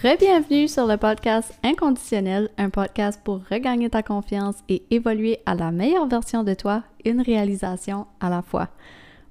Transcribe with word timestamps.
Rebienvenue 0.00 0.68
sur 0.68 0.86
le 0.86 0.96
podcast 0.96 1.58
Inconditionnel, 1.64 2.50
un 2.56 2.70
podcast 2.70 3.20
pour 3.24 3.40
regagner 3.50 3.90
ta 3.90 4.04
confiance 4.04 4.54
et 4.68 4.84
évoluer 4.92 5.40
à 5.44 5.56
la 5.56 5.72
meilleure 5.72 6.06
version 6.06 6.44
de 6.44 6.54
toi, 6.54 6.84
une 7.04 7.20
réalisation 7.20 8.06
à 8.20 8.30
la 8.30 8.42
fois. 8.42 8.68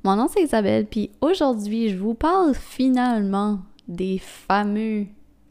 Mon 0.04 0.18
nom 0.18 0.28
c'est 0.28 0.44
Isabelle, 0.44 0.86
puis 0.86 1.12
aujourd'hui 1.22 1.88
je 1.88 1.96
vous 1.96 2.16
parle 2.16 2.54
finalement 2.54 3.60
des 3.88 4.18
fameux 4.18 5.06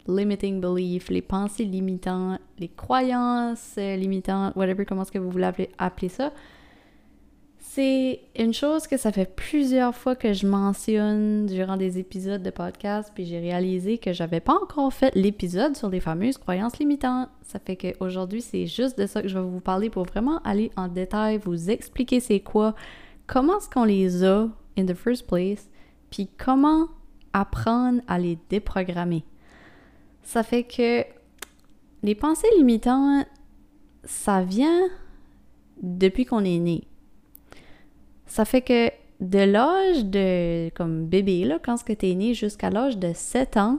limiting 0.06 0.60
beliefs, 0.60 1.08
les 1.08 1.22
pensées 1.22 1.64
limitantes, 1.64 2.38
les 2.58 2.68
croyances 2.68 3.76
limitantes, 3.76 4.54
whatever, 4.54 4.84
comment 4.84 5.00
est-ce 5.00 5.12
que 5.12 5.18
vous 5.18 5.30
voulez 5.30 5.50
appeler 5.78 6.10
ça. 6.10 6.30
C'est 7.76 8.22
une 8.38 8.54
chose 8.54 8.86
que 8.86 8.96
ça 8.96 9.12
fait 9.12 9.30
plusieurs 9.36 9.94
fois 9.94 10.16
que 10.16 10.32
je 10.32 10.46
mentionne 10.46 11.44
durant 11.44 11.76
des 11.76 11.98
épisodes 11.98 12.42
de 12.42 12.48
podcast, 12.48 13.12
puis 13.14 13.26
j'ai 13.26 13.38
réalisé 13.38 13.98
que 13.98 14.14
j'avais 14.14 14.40
pas 14.40 14.54
encore 14.54 14.90
fait 14.94 15.14
l'épisode 15.14 15.76
sur 15.76 15.90
les 15.90 16.00
fameuses 16.00 16.38
croyances 16.38 16.78
limitantes. 16.78 17.28
Ça 17.42 17.58
fait 17.58 17.76
qu'aujourd'hui, 17.76 18.40
c'est 18.40 18.66
juste 18.66 18.98
de 18.98 19.06
ça 19.06 19.20
que 19.20 19.28
je 19.28 19.38
vais 19.38 19.44
vous 19.44 19.60
parler 19.60 19.90
pour 19.90 20.06
vraiment 20.06 20.38
aller 20.38 20.70
en 20.78 20.88
détail, 20.88 21.36
vous 21.36 21.68
expliquer 21.68 22.18
c'est 22.18 22.40
quoi, 22.40 22.74
comment 23.26 23.58
est-ce 23.58 23.68
qu'on 23.68 23.84
les 23.84 24.24
a 24.24 24.48
in 24.78 24.86
the 24.86 24.94
first 24.94 25.26
place, 25.26 25.68
puis 26.08 26.30
comment 26.38 26.86
apprendre 27.34 28.00
à 28.08 28.18
les 28.18 28.38
déprogrammer. 28.48 29.22
Ça 30.22 30.42
fait 30.42 30.62
que 30.62 31.04
les 32.02 32.14
pensées 32.14 32.48
limitantes, 32.56 33.26
ça 34.04 34.40
vient 34.40 34.88
depuis 35.82 36.24
qu'on 36.24 36.42
est 36.42 36.58
né 36.58 36.86
ça 38.26 38.44
fait 38.44 38.60
que 38.60 38.90
de 39.20 39.38
l'âge 39.38 40.04
de 40.04 40.70
comme 40.70 41.06
bébé, 41.06 41.44
là, 41.44 41.58
quand 41.62 41.76
tu 41.76 41.96
es 42.02 42.14
né 42.14 42.34
jusqu'à 42.34 42.70
l'âge 42.70 42.98
de 42.98 43.12
7 43.14 43.56
ans, 43.56 43.78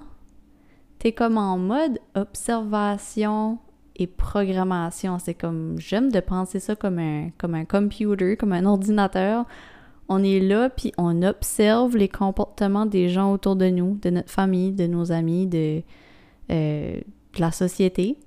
tu 0.99 1.07
es 1.07 1.11
comme 1.11 1.37
en 1.37 1.57
mode 1.57 1.99
observation 2.15 3.59
et 3.95 4.07
programmation. 4.07 5.19
C'est 5.19 5.33
comme, 5.33 5.75
j'aime 5.79 6.11
de 6.11 6.19
penser 6.19 6.59
ça 6.59 6.75
comme 6.75 6.99
un, 6.99 7.29
comme 7.37 7.55
un 7.55 7.65
computer, 7.65 8.37
comme 8.37 8.53
un 8.53 8.65
ordinateur. 8.65 9.45
On 10.09 10.23
est 10.23 10.39
là, 10.39 10.69
puis 10.69 10.93
on 10.97 11.21
observe 11.21 11.97
les 11.97 12.07
comportements 12.07 12.85
des 12.85 13.09
gens 13.09 13.31
autour 13.33 13.55
de 13.55 13.69
nous, 13.69 13.97
de 14.01 14.09
notre 14.09 14.31
famille, 14.31 14.71
de 14.71 14.87
nos 14.87 15.11
amis, 15.11 15.47
de, 15.47 15.81
euh, 16.49 16.99
de 17.35 17.41
la 17.41 17.51
société. 17.51 18.17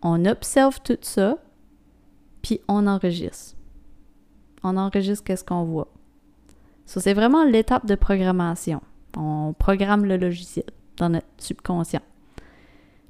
On 0.00 0.24
observe 0.26 0.80
tout 0.82 0.98
ça, 1.00 1.38
puis 2.40 2.60
on 2.68 2.86
enregistre 2.86 3.56
on 4.64 4.76
enregistre 4.76 5.24
qu'est-ce 5.24 5.44
qu'on 5.44 5.64
voit. 5.64 5.88
Ça, 6.86 7.00
c'est 7.00 7.14
vraiment 7.14 7.44
l'étape 7.44 7.86
de 7.86 7.94
programmation. 7.94 8.80
On 9.16 9.54
programme 9.58 10.04
le 10.04 10.16
logiciel 10.16 10.66
dans 10.96 11.08
notre 11.08 11.26
subconscient. 11.38 12.02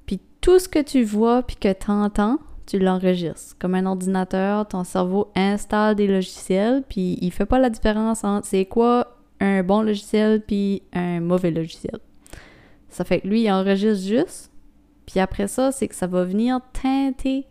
Puis 0.06 0.20
tout 0.40 0.58
ce 0.58 0.68
que 0.68 0.82
tu 0.82 1.02
vois 1.02 1.42
puis 1.42 1.56
que 1.56 1.72
tu 1.72 1.90
entends, 1.90 2.38
tu 2.66 2.78
l'enregistres. 2.78 3.56
Comme 3.58 3.74
un 3.74 3.86
ordinateur, 3.86 4.66
ton 4.68 4.84
cerveau 4.84 5.30
installe 5.34 5.96
des 5.96 6.06
logiciels 6.06 6.82
puis 6.88 7.18
il 7.20 7.30
fait 7.30 7.46
pas 7.46 7.58
la 7.58 7.70
différence 7.70 8.24
entre 8.24 8.46
c'est 8.46 8.64
quoi 8.66 9.16
un 9.40 9.62
bon 9.62 9.82
logiciel 9.82 10.42
puis 10.42 10.82
un 10.92 11.20
mauvais 11.20 11.50
logiciel. 11.50 11.98
Ça 12.88 13.04
fait 13.04 13.20
que 13.20 13.28
lui, 13.28 13.42
il 13.42 13.50
enregistre 13.50 14.06
juste. 14.06 14.52
Puis 15.06 15.20
après 15.20 15.48
ça, 15.48 15.72
c'est 15.72 15.88
que 15.88 15.94
ça 15.94 16.06
va 16.06 16.24
venir 16.24 16.60
teinter 16.72 17.46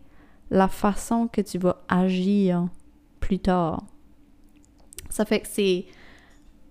la 0.50 0.68
façon 0.68 1.28
que 1.28 1.40
tu 1.40 1.58
vas 1.58 1.82
agir 1.88 2.66
plus 3.20 3.38
tard. 3.38 3.84
Ça 5.14 5.24
fait 5.24 5.38
que 5.38 5.46
c'est 5.48 5.84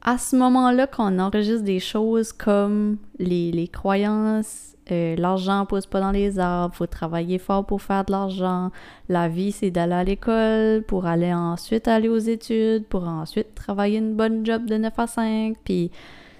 à 0.01 0.17
ce 0.17 0.35
moment-là 0.35 0.85
qu'on 0.85 1.17
enregistre 1.17 1.63
des 1.63 1.79
choses 1.79 2.33
comme 2.33 2.97
les, 3.17 3.69
croyances, 3.71 4.75
euh, 4.91 5.15
l'argent 5.15 5.65
pousse 5.65 5.85
pas 5.85 6.01
dans 6.01 6.11
les 6.11 6.39
arbres, 6.39 6.75
faut 6.75 6.85
travailler 6.85 7.37
fort 7.37 7.65
pour 7.65 7.81
faire 7.81 8.03
de 8.03 8.11
l'argent, 8.11 8.69
la 9.07 9.29
vie 9.29 9.53
c'est 9.53 9.71
d'aller 9.71 9.93
à 9.93 10.03
l'école 10.03 10.83
pour 10.83 11.05
aller 11.05 11.33
ensuite 11.33 11.87
aller 11.87 12.09
aux 12.09 12.17
études, 12.17 12.85
pour 12.87 13.07
ensuite 13.07 13.55
travailler 13.55 13.99
une 13.99 14.13
bonne 14.13 14.45
job 14.45 14.65
de 14.65 14.75
9 14.75 14.91
à 14.99 15.07
5, 15.07 15.55
puis 15.63 15.89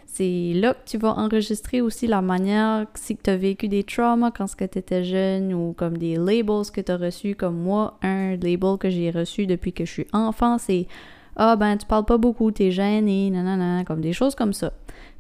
c'est 0.06 0.52
là 0.56 0.74
que 0.74 0.86
tu 0.86 0.98
vas 0.98 1.14
enregistrer 1.14 1.80
aussi 1.80 2.06
la 2.06 2.22
manière 2.22 2.86
si 2.96 3.16
tu 3.16 3.30
as 3.30 3.38
vécu 3.38 3.70
des 3.70 3.86
traumas 3.86 4.32
quand 4.32 4.46
tu 4.58 4.78
étais 4.78 5.06
jeune 5.06 5.54
ou 5.54 5.72
comme 5.72 5.98
des 5.98 6.18
labels 6.18 6.70
que 6.74 6.82
tu 6.82 6.92
as 6.92 6.98
reçus 6.98 7.36
comme 7.36 7.60
moi 7.60 7.98
un 8.02 8.36
label 8.36 8.78
que 8.78 8.90
j'ai 8.90 9.10
reçu 9.10 9.48
depuis 9.48 9.72
que 9.72 9.86
je 9.86 9.92
suis 9.92 10.08
enfant 10.12 10.58
c'est 10.58 10.86
ah 11.36 11.56
ben 11.56 11.78
tu 11.78 11.86
parles 11.86 12.06
pas 12.06 12.18
beaucoup, 12.18 12.52
t'es 12.52 12.72
gêné, 12.72 13.30
nanana, 13.30 13.84
comme 13.86 14.02
des 14.02 14.14
choses 14.14 14.36
comme 14.36 14.54
ça. 14.54 14.74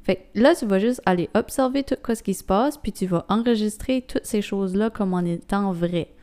Fait 0.03 0.16
que 0.34 0.40
là, 0.40 0.53
tu 0.53 0.66
vas 0.66 0.79
juste 0.79 1.01
aller 1.06 1.29
observer 1.34 1.84
tout 1.84 1.96
ce 2.13 2.22
qui 2.22 2.34
se 2.34 2.44
passe, 2.44 2.78
puis 2.78 2.91
tu 2.91 3.06
vas 3.06 3.25
enregistrer 3.29 4.01
toutes 4.01 4.25
ces 4.25 4.41
choses-là 4.41 4.90
comme 4.90 5.13
en 5.13 5.19
étant 5.19 5.72
vrai. 5.72 6.13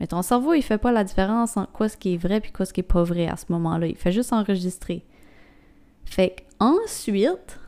Mais 0.00 0.06
ton 0.06 0.22
cerveau, 0.22 0.52
il 0.54 0.62
fait 0.62 0.78
pas 0.78 0.92
la 0.92 1.04
différence 1.04 1.56
entre 1.56 1.72
quoi 1.72 1.88
ce 1.88 1.96
qui 1.96 2.14
est 2.14 2.16
vrai 2.16 2.40
puis 2.40 2.52
quoi 2.52 2.66
ce 2.66 2.72
qui 2.72 2.80
est 2.80 2.82
pas 2.82 3.04
vrai 3.04 3.28
à 3.28 3.36
ce 3.36 3.46
moment-là. 3.50 3.86
Il 3.86 3.96
fait 3.96 4.12
juste 4.12 4.32
enregistrer. 4.32 5.04
Fait 6.04 6.30
que 6.30 6.42
ensuite, 6.60 7.58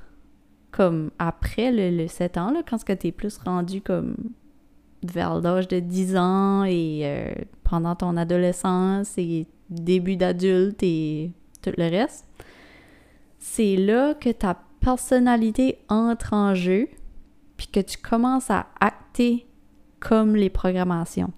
comme 0.70 1.10
après 1.18 1.72
le, 1.72 2.06
7 2.06 2.36
ans, 2.36 2.50
là, 2.50 2.62
quand 2.68 2.78
tu 2.84 3.06
es 3.06 3.12
plus 3.12 3.38
rendu 3.38 3.80
comme 3.80 4.14
vers 5.02 5.40
l'âge 5.40 5.68
de 5.68 5.78
10 5.78 6.16
ans 6.16 6.64
et 6.64 7.02
euh, 7.04 7.30
pendant 7.64 7.94
ton 7.94 8.16
adolescence 8.16 9.16
et 9.16 9.46
début 9.70 10.16
d'adulte 10.16 10.82
et 10.82 11.32
tout 11.62 11.72
le 11.76 11.90
reste, 11.90 12.26
c'est 13.38 13.76
là 13.76 14.14
que 14.14 14.30
ta 14.30 14.56
personnalité 14.80 15.78
entre 15.88 16.32
en 16.34 16.54
jeu, 16.54 16.88
puis 17.56 17.66
que 17.66 17.80
tu 17.80 17.98
commences 17.98 18.50
à 18.50 18.66
acter 18.80 19.46
comme 20.00 20.36
les 20.36 20.50
programmations. 20.50 21.32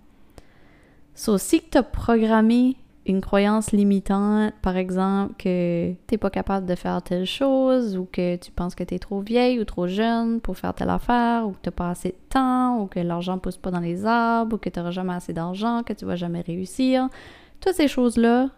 So, 1.14 1.38
si 1.38 1.62
tu 1.62 1.78
as 1.78 1.82
programmé 1.82 2.76
une 3.06 3.20
croyance 3.20 3.72
limitante, 3.72 4.54
par 4.62 4.76
exemple, 4.76 5.34
que 5.38 5.92
tu 5.92 6.14
n'es 6.14 6.18
pas 6.18 6.30
capable 6.30 6.66
de 6.66 6.74
faire 6.74 7.02
telle 7.02 7.26
chose, 7.26 7.96
ou 7.96 8.06
que 8.10 8.36
tu 8.36 8.50
penses 8.50 8.74
que 8.74 8.84
tu 8.84 8.94
es 8.94 8.98
trop 8.98 9.20
vieille 9.20 9.58
ou 9.58 9.64
trop 9.64 9.86
jeune 9.86 10.40
pour 10.40 10.56
faire 10.56 10.74
telle 10.74 10.90
affaire, 10.90 11.46
ou 11.46 11.52
que 11.52 11.58
tu 11.62 11.68
n'as 11.68 11.72
pas 11.72 11.90
assez 11.90 12.10
de 12.10 12.18
temps, 12.28 12.80
ou 12.80 12.86
que 12.86 13.00
l'argent 13.00 13.38
pousse 13.38 13.56
pas 13.56 13.70
dans 13.70 13.80
les 13.80 14.04
arbres, 14.04 14.56
ou 14.56 14.58
que 14.58 14.68
tu 14.68 14.78
n'auras 14.78 14.92
jamais 14.92 15.14
assez 15.14 15.32
d'argent, 15.32 15.82
que 15.82 15.92
tu 15.92 16.04
vas 16.04 16.16
jamais 16.16 16.42
réussir, 16.42 17.08
toutes 17.60 17.74
ces 17.74 17.88
choses-là, 17.88 18.48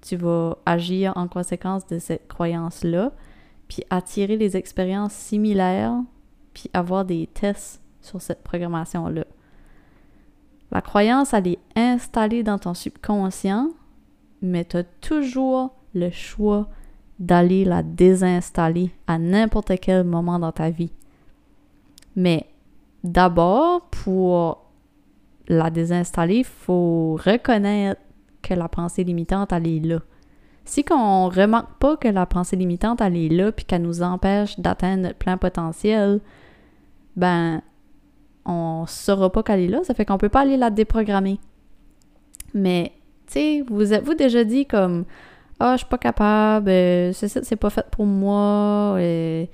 tu 0.00 0.16
vas 0.16 0.56
agir 0.66 1.12
en 1.16 1.28
conséquence 1.28 1.86
de 1.86 1.98
cette 1.98 2.28
croyance-là, 2.28 3.12
puis 3.68 3.84
attirer 3.90 4.36
les 4.36 4.56
expériences 4.56 5.12
similaires, 5.12 5.96
puis 6.54 6.70
avoir 6.72 7.04
des 7.04 7.26
tests 7.26 7.80
sur 8.00 8.20
cette 8.20 8.42
programmation-là. 8.42 9.24
La 10.70 10.80
croyance, 10.80 11.34
elle 11.34 11.48
est 11.48 11.58
installée 11.76 12.42
dans 12.42 12.58
ton 12.58 12.74
subconscient, 12.74 13.70
mais 14.40 14.64
tu 14.64 14.78
as 14.78 14.84
toujours 14.84 15.74
le 15.94 16.10
choix 16.10 16.68
d'aller 17.18 17.64
la 17.64 17.82
désinstaller 17.82 18.90
à 19.06 19.18
n'importe 19.18 19.72
quel 19.80 20.04
moment 20.04 20.38
dans 20.38 20.52
ta 20.52 20.70
vie. 20.70 20.92
Mais 22.16 22.46
d'abord, 23.04 23.82
pour 23.90 24.70
la 25.48 25.70
désinstaller, 25.70 26.38
il 26.38 26.44
faut 26.44 27.18
reconnaître 27.24 28.00
que 28.42 28.54
la 28.54 28.68
pensée 28.68 29.04
limitante, 29.04 29.52
elle 29.52 29.66
est 29.66 29.80
là. 29.80 30.00
Si 30.64 30.84
qu'on 30.84 31.28
remarque 31.28 31.78
pas 31.78 31.96
que 31.96 32.08
la 32.08 32.26
pensée 32.26 32.56
limitante, 32.56 33.00
elle 33.00 33.16
est 33.16 33.28
là, 33.28 33.50
puis 33.52 33.64
qu'elle 33.64 33.82
nous 33.82 34.02
empêche 34.02 34.58
d'atteindre 34.58 35.04
notre 35.04 35.18
plein 35.18 35.36
potentiel, 35.36 36.20
ben, 37.16 37.62
on 38.44 38.84
saura 38.86 39.30
pas 39.30 39.42
qu'elle 39.42 39.60
est 39.60 39.68
là, 39.68 39.82
ça 39.84 39.94
fait 39.94 40.04
qu'on 40.04 40.18
peut 40.18 40.28
pas 40.28 40.40
aller 40.40 40.56
la 40.56 40.70
déprogrammer. 40.70 41.38
Mais, 42.54 42.92
tu 43.26 43.32
sais, 43.32 43.64
vous 43.68 43.92
êtes-vous 43.92 44.14
déjà 44.14 44.44
dit 44.44 44.66
comme, 44.66 45.04
ah, 45.58 45.70
oh, 45.70 45.72
je 45.72 45.78
suis 45.78 45.88
pas 45.88 45.98
capable, 45.98 46.70
euh, 46.70 47.12
c'est 47.12 47.56
pas 47.56 47.70
fait 47.70 47.86
pour 47.90 48.06
moi, 48.06 48.96
euh, 48.98 49.44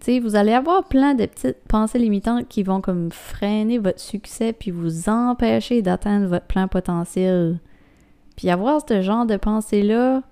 tu 0.00 0.06
sais, 0.06 0.20
vous 0.20 0.36
allez 0.36 0.52
avoir 0.52 0.84
plein 0.84 1.14
de 1.14 1.26
petites 1.26 1.58
pensées 1.68 1.98
limitantes 1.98 2.46
qui 2.48 2.62
vont 2.62 2.80
comme 2.80 3.10
freiner 3.10 3.78
votre 3.78 4.00
succès 4.00 4.52
puis 4.52 4.70
vous 4.70 5.08
empêcher 5.08 5.82
d'atteindre 5.82 6.28
votre 6.28 6.46
plein 6.46 6.68
potentiel. 6.68 7.58
Puis 8.38 8.50
avoir 8.50 8.80
ce 8.88 9.02
genre 9.02 9.26
de 9.26 9.36
pensée-là, 9.36 10.22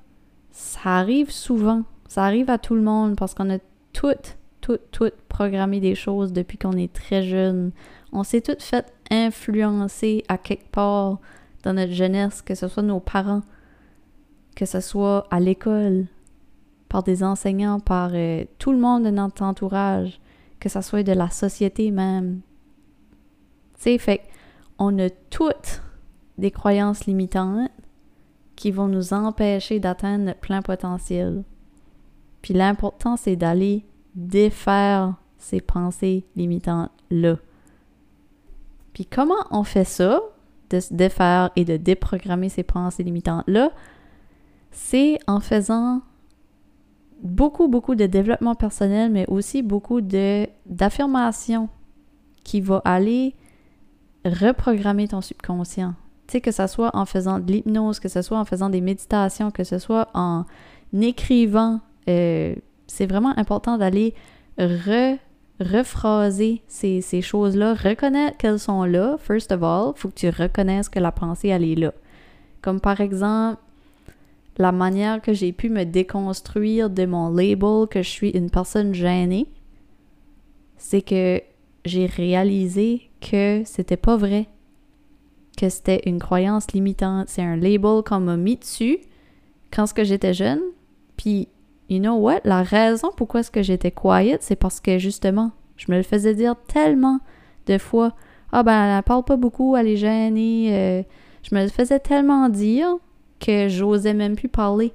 ça 0.53 0.99
arrive 0.99 1.33
souvent. 1.33 1.83
Ça 2.07 2.23
arrive 2.23 2.51
à 2.51 2.57
tout 2.57 2.77
le 2.77 2.81
monde 2.81 3.17
parce 3.17 3.35
qu'on 3.35 3.51
a 3.51 3.59
toutes, 3.93 4.39
toutes, 4.61 4.93
toutes 4.93 5.17
programmé 5.29 5.81
des 5.81 5.97
choses 5.97 6.33
depuis 6.33 6.57
qu'on 6.57 6.77
est 6.77 6.93
très 6.93 7.25
jeune. 7.25 7.73
On 8.13 8.23
s'est 8.23 8.43
toutes 8.43 8.63
fait 8.63 8.95
influencer 9.11 10.23
à 10.29 10.39
quelque 10.39 10.71
part 10.71 11.19
dans 11.65 11.73
notre 11.73 11.91
jeunesse, 11.91 12.43
que 12.43 12.55
ce 12.55 12.69
soit 12.69 12.85
nos 12.85 13.01
parents, 13.01 13.43
que 14.55 14.67
ce 14.67 14.79
soit 14.79 15.27
à 15.33 15.41
l'école, 15.41 16.07
par 16.89 17.03
des 17.03 17.25
enseignants, 17.25 17.81
par 17.81 18.11
euh, 18.15 18.45
tout 18.61 18.71
le 18.71 18.79
monde 18.79 19.03
de 19.03 19.11
notre 19.11 19.43
entourage, 19.43 20.21
que 20.61 20.69
ce 20.69 20.81
soit 20.81 21.03
de 21.03 21.13
la 21.13 21.31
société 21.31 21.91
même. 21.91 22.43
Tu 23.75 23.83
sais, 23.83 23.99
fait 23.99 24.21
on 24.79 24.97
a 25.01 25.11
toutes 25.11 25.83
des 26.39 26.53
croyances 26.53 27.07
limitantes 27.07 27.73
qui 28.57 28.71
vont 28.71 28.89
nous 28.89 29.13
empêcher 29.13 29.79
d'atteindre 29.79 30.25
notre 30.25 30.41
plein 30.41 30.63
potentiel. 30.63 31.45
Puis 32.43 32.55
l'important, 32.55 33.17
c'est 33.17 33.37
d'aller 33.37 33.85
défaire 34.15 35.15
ces 35.39 35.61
pensées 35.61 36.25
limitantes-là. 36.37 37.37
Puis 38.95 39.05
comment 39.05 39.35
on 39.51 39.63
fait 39.63 39.85
ça, 39.85 40.21
de 40.71 40.81
se 40.81 40.93
défaire 40.93 41.51
et 41.55 41.65
de 41.65 41.77
déprogrammer 41.77 42.49
ces 42.49 42.63
pensées 42.63 43.05
limitantes-là, 43.05 43.71
c'est 44.71 45.19
en 45.27 45.41
faisant 45.41 46.01
beaucoup, 47.23 47.69
beaucoup 47.69 47.95
de 47.95 48.07
développement 48.07 48.55
personnel, 48.55 49.11
mais 49.11 49.27
aussi 49.29 49.63
beaucoup 49.63 50.01
d'affirmations 50.01 51.69
qui 52.43 52.61
va 52.61 52.81
aller 52.85 53.35
reprogrammer 54.25 55.09
ton 55.09 55.21
subconscient. 55.21 55.95
Tu 56.27 56.33
sais, 56.33 56.41
que 56.41 56.51
ce 56.51 56.67
soit 56.67 56.91
en 56.95 57.05
faisant 57.05 57.39
de 57.39 57.53
l'hypnose, 57.53 58.01
que 58.01 58.09
ce 58.09 58.23
soit 58.23 58.39
en 58.39 58.45
faisant 58.45 58.69
des 58.69 58.81
méditations, 58.81 59.51
que 59.51 59.65
ce 59.65 59.79
soit 59.79 60.09
en 60.15 60.45
écrivant. 60.93 61.81
Euh, 62.09 62.55
c'est 62.87 63.07
vraiment 63.07 63.37
important 63.39 63.79
d'aller 63.79 64.15
re, 64.59 65.19
rephraser 65.61 66.63
ces, 66.69 67.01
ces 67.01 67.23
choses-là, 67.23 67.75
reconnaître 67.75 68.37
qu'elles 68.37 68.59
sont 68.59 68.85
là, 68.85 69.17
first 69.19 69.53
of 69.53 69.63
all. 69.63 69.93
Faut 69.97 70.09
que 70.09 70.15
tu 70.15 70.29
reconnaisses 70.29 70.89
que 70.89 70.99
la 70.99 71.13
pensée, 71.13 71.49
elle 71.49 71.65
est 71.65 71.77
là. 71.77 71.93
Comme 72.63 72.81
par 72.81 73.01
exemple, 73.01 73.61
la 74.59 74.73
manière 74.73 75.21
que 75.21 75.33
j'ai 75.33 75.53
pu 75.53 75.69
me 75.69 75.85
déconstruire 75.85 76.91
de 76.91 77.07
mon 77.07 77.29
label 77.29 77.87
que 77.89 78.03
je 78.03 78.09
suis 78.09 78.31
une 78.31 78.51
personne 78.51 78.95
gênée, 78.95 79.47
c'est 80.77 81.03
que 81.03 81.41
j'ai 81.85 82.07
réalisé 82.07 83.11
que 83.21 83.63
c'était 83.65 83.97
pas 83.97 84.17
vrai, 84.17 84.49
que 85.57 85.69
c'était 85.69 86.03
une 86.07 86.19
croyance 86.19 86.73
limitante, 86.73 87.29
c'est 87.29 87.43
un 87.43 87.57
label 87.57 88.03
qu'on 88.07 88.21
m'a 88.21 88.37
mis 88.37 88.57
dessus 88.57 88.99
quand 89.75 89.93
que 89.93 90.05
j'étais 90.05 90.35
jeune, 90.35 90.61
puis 91.17 91.49
you 91.89 91.99
know 91.99 92.15
what, 92.15 92.41
la 92.45 92.63
raison 92.63 93.11
pourquoi 93.17 93.43
ce 93.43 93.51
que 93.51 93.63
j'étais 93.63 93.91
quiet, 93.91 94.39
c'est 94.41 94.57
parce 94.57 94.81
que 94.81 94.99
justement, 94.99 95.53
je 95.77 95.91
me 95.91 95.97
le 95.97 96.03
faisais 96.03 96.35
dire 96.35 96.57
tellement 96.69 97.21
de 97.67 97.79
fois, 97.79 98.15
ah 98.53 98.63
ben 98.63 98.97
elle 98.97 99.03
parle 99.03 99.25
pas 99.25 99.37
beaucoup, 99.37 99.77
elle 99.77 99.89
est 99.89 99.97
gênée, 99.97 100.69
euh, 100.73 101.03
je 101.43 101.55
me 101.55 101.63
le 101.63 101.69
faisais 101.69 102.01
tellement 102.01 102.49
dire 102.49 102.97
que 103.41 103.69
j'osais 103.69 104.15
même 104.15 104.37
plus 104.37 104.49
parler. 104.49 104.93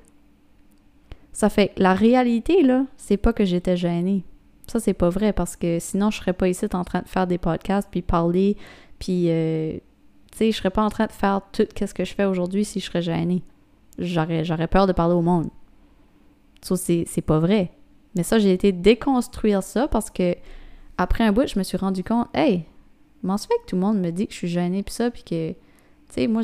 Ça 1.33 1.49
fait 1.49 1.71
la 1.77 1.93
réalité, 1.93 2.63
là, 2.63 2.85
c'est 2.97 3.17
pas 3.17 3.33
que 3.33 3.45
j'étais 3.45 3.77
gênée. 3.77 4.25
Ça, 4.67 4.79
c'est 4.79 4.93
pas 4.93 5.09
vrai 5.09 5.33
parce 5.33 5.55
que 5.55 5.79
sinon, 5.79 6.11
je 6.11 6.17
serais 6.17 6.33
pas 6.33 6.47
ici 6.47 6.65
en 6.73 6.83
train 6.83 7.01
de 7.01 7.07
faire 7.07 7.27
des 7.27 7.37
podcasts 7.37 7.87
puis 7.89 8.01
parler, 8.01 8.57
puis, 8.99 9.25
euh, 9.29 9.77
sais, 10.45 10.51
je 10.51 10.57
serais 10.57 10.69
pas 10.69 10.83
en 10.83 10.89
train 10.89 11.05
de 11.05 11.11
faire 11.11 11.41
tout 11.51 11.67
ce 11.75 11.93
que 11.93 12.05
je 12.05 12.13
fais 12.13 12.25
aujourd'hui 12.25 12.65
si 12.65 12.79
je 12.79 12.85
serais 12.85 13.01
gênée. 13.01 13.43
J'aurais, 13.97 14.67
peur 14.67 14.87
de 14.87 14.93
parler 14.93 15.13
au 15.13 15.21
monde. 15.21 15.49
Ça, 16.61 16.75
c'est, 16.75 17.21
pas 17.25 17.39
vrai. 17.39 17.71
Mais 18.15 18.23
ça, 18.23 18.39
j'ai 18.39 18.53
été 18.53 18.71
déconstruire 18.71 19.63
ça 19.63 19.87
parce 19.87 20.09
que 20.09 20.35
après 20.97 21.23
un 21.23 21.31
bout, 21.31 21.47
je 21.47 21.57
me 21.57 21.63
suis 21.63 21.77
rendu 21.77 22.03
compte, 22.03 22.27
hey, 22.33 22.65
comment 23.21 23.37
se 23.37 23.47
fait 23.47 23.55
que 23.63 23.69
tout 23.69 23.75
le 23.75 23.81
monde 23.81 23.99
me 23.99 24.11
dit 24.11 24.27
que 24.27 24.33
je 24.33 24.37
suis 24.37 24.47
gênée 24.47 24.83
puis 24.83 24.93
ça, 24.93 25.09
puis 25.09 25.23
que, 25.23 25.51
tu 25.51 25.57
sais, 26.09 26.27
moi, 26.27 26.43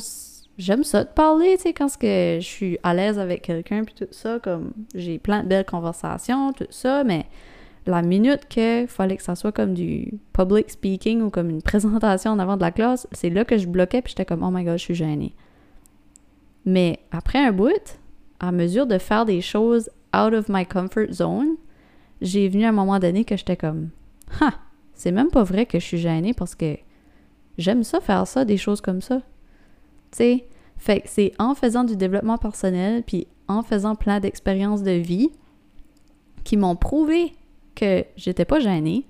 j'aime 0.57 0.83
ça 0.83 1.03
de 1.03 1.09
parler, 1.09 1.55
tu 1.57 1.63
sais, 1.63 1.73
quand 1.73 1.95
que 1.97 2.37
je 2.39 2.45
suis 2.45 2.79
à 2.83 2.93
l'aise 2.93 3.19
avec 3.19 3.43
quelqu'un, 3.43 3.83
puis 3.83 3.93
tout 3.93 4.07
ça, 4.11 4.39
comme 4.39 4.73
j'ai 4.95 5.19
plein 5.19 5.43
de 5.43 5.47
belles 5.47 5.65
conversations, 5.65 6.53
tout 6.53 6.67
ça, 6.69 7.03
mais 7.03 7.25
la 7.87 8.01
minute 8.01 8.47
qu'il 8.47 8.87
fallait 8.87 9.17
que 9.17 9.23
ça 9.23 9.35
soit 9.35 9.51
comme 9.51 9.73
du 9.73 10.13
public 10.33 10.69
speaking 10.69 11.21
ou 11.21 11.29
comme 11.29 11.49
une 11.49 11.61
présentation 11.61 12.31
en 12.31 12.39
avant 12.39 12.57
de 12.57 12.61
la 12.61 12.71
classe, 12.71 13.07
c'est 13.11 13.29
là 13.29 13.45
que 13.45 13.57
je 13.57 13.67
bloquais, 13.67 14.01
puis 14.01 14.11
j'étais 14.11 14.25
comme, 14.25 14.43
oh 14.43 14.51
my 14.51 14.63
god, 14.63 14.77
je 14.77 14.83
suis 14.83 14.95
gênée. 14.95 15.35
Mais 16.65 16.99
après 17.11 17.39
un 17.39 17.51
bout, 17.51 17.99
à 18.39 18.51
mesure 18.51 18.87
de 18.87 18.97
faire 18.97 19.25
des 19.25 19.41
choses 19.41 19.89
out 20.15 20.33
of 20.33 20.49
my 20.49 20.65
comfort 20.65 21.11
zone, 21.11 21.55
j'ai 22.21 22.49
venu 22.49 22.65
à 22.65 22.69
un 22.69 22.73
moment 22.73 22.99
donné 22.99 23.23
que 23.23 23.37
j'étais 23.37 23.57
comme, 23.57 23.89
ha, 24.41 24.53
c'est 24.93 25.11
même 25.11 25.29
pas 25.29 25.43
vrai 25.43 25.65
que 25.65 25.79
je 25.79 25.85
suis 25.85 25.97
gênée 25.97 26.33
parce 26.33 26.55
que 26.55 26.77
j'aime 27.57 27.83
ça 27.83 27.99
faire 27.99 28.27
ça, 28.27 28.45
des 28.45 28.57
choses 28.57 28.81
comme 28.81 29.01
ça. 29.01 29.17
Tu 30.11 30.17
sais, 30.17 30.47
fait 30.77 31.01
que 31.01 31.09
c'est 31.09 31.31
en 31.39 31.55
faisant 31.55 31.83
du 31.83 31.95
développement 31.95 32.37
personnel, 32.37 33.03
puis 33.03 33.27
en 33.47 33.63
faisant 33.63 33.95
plein 33.95 34.19
d'expériences 34.19 34.83
de 34.83 34.91
vie 34.91 35.29
qui 36.43 36.57
m'ont 36.57 36.75
prouvé 36.75 37.33
que 37.77 38.03
j'étais 38.17 38.45
pas 38.45 38.59
gênée, 38.59 39.05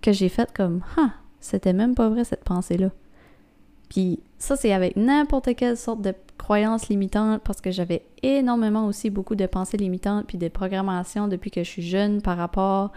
que 0.00 0.12
j'ai 0.12 0.28
fait 0.28 0.50
comme 0.54 0.82
Ah, 0.96 1.12
c'était 1.40 1.72
même 1.72 1.94
pas 1.94 2.08
vrai 2.08 2.24
cette 2.24 2.44
pensée-là. 2.44 2.90
Puis 3.90 4.20
ça, 4.38 4.56
c'est 4.56 4.72
avec 4.72 4.96
n'importe 4.96 5.54
quelle 5.54 5.76
sorte 5.76 6.00
de 6.00 6.14
croyance 6.38 6.88
limitante 6.88 7.42
parce 7.42 7.60
que 7.60 7.70
j'avais 7.70 8.02
énormément 8.22 8.86
aussi 8.86 9.10
beaucoup 9.10 9.34
de 9.34 9.46
pensées 9.46 9.76
limitantes 9.76 10.26
puis 10.26 10.38
de 10.38 10.48
programmations 10.48 11.28
depuis 11.28 11.50
que 11.50 11.62
je 11.62 11.68
suis 11.68 11.82
jeune 11.82 12.22
par 12.22 12.38
rapport 12.38 12.92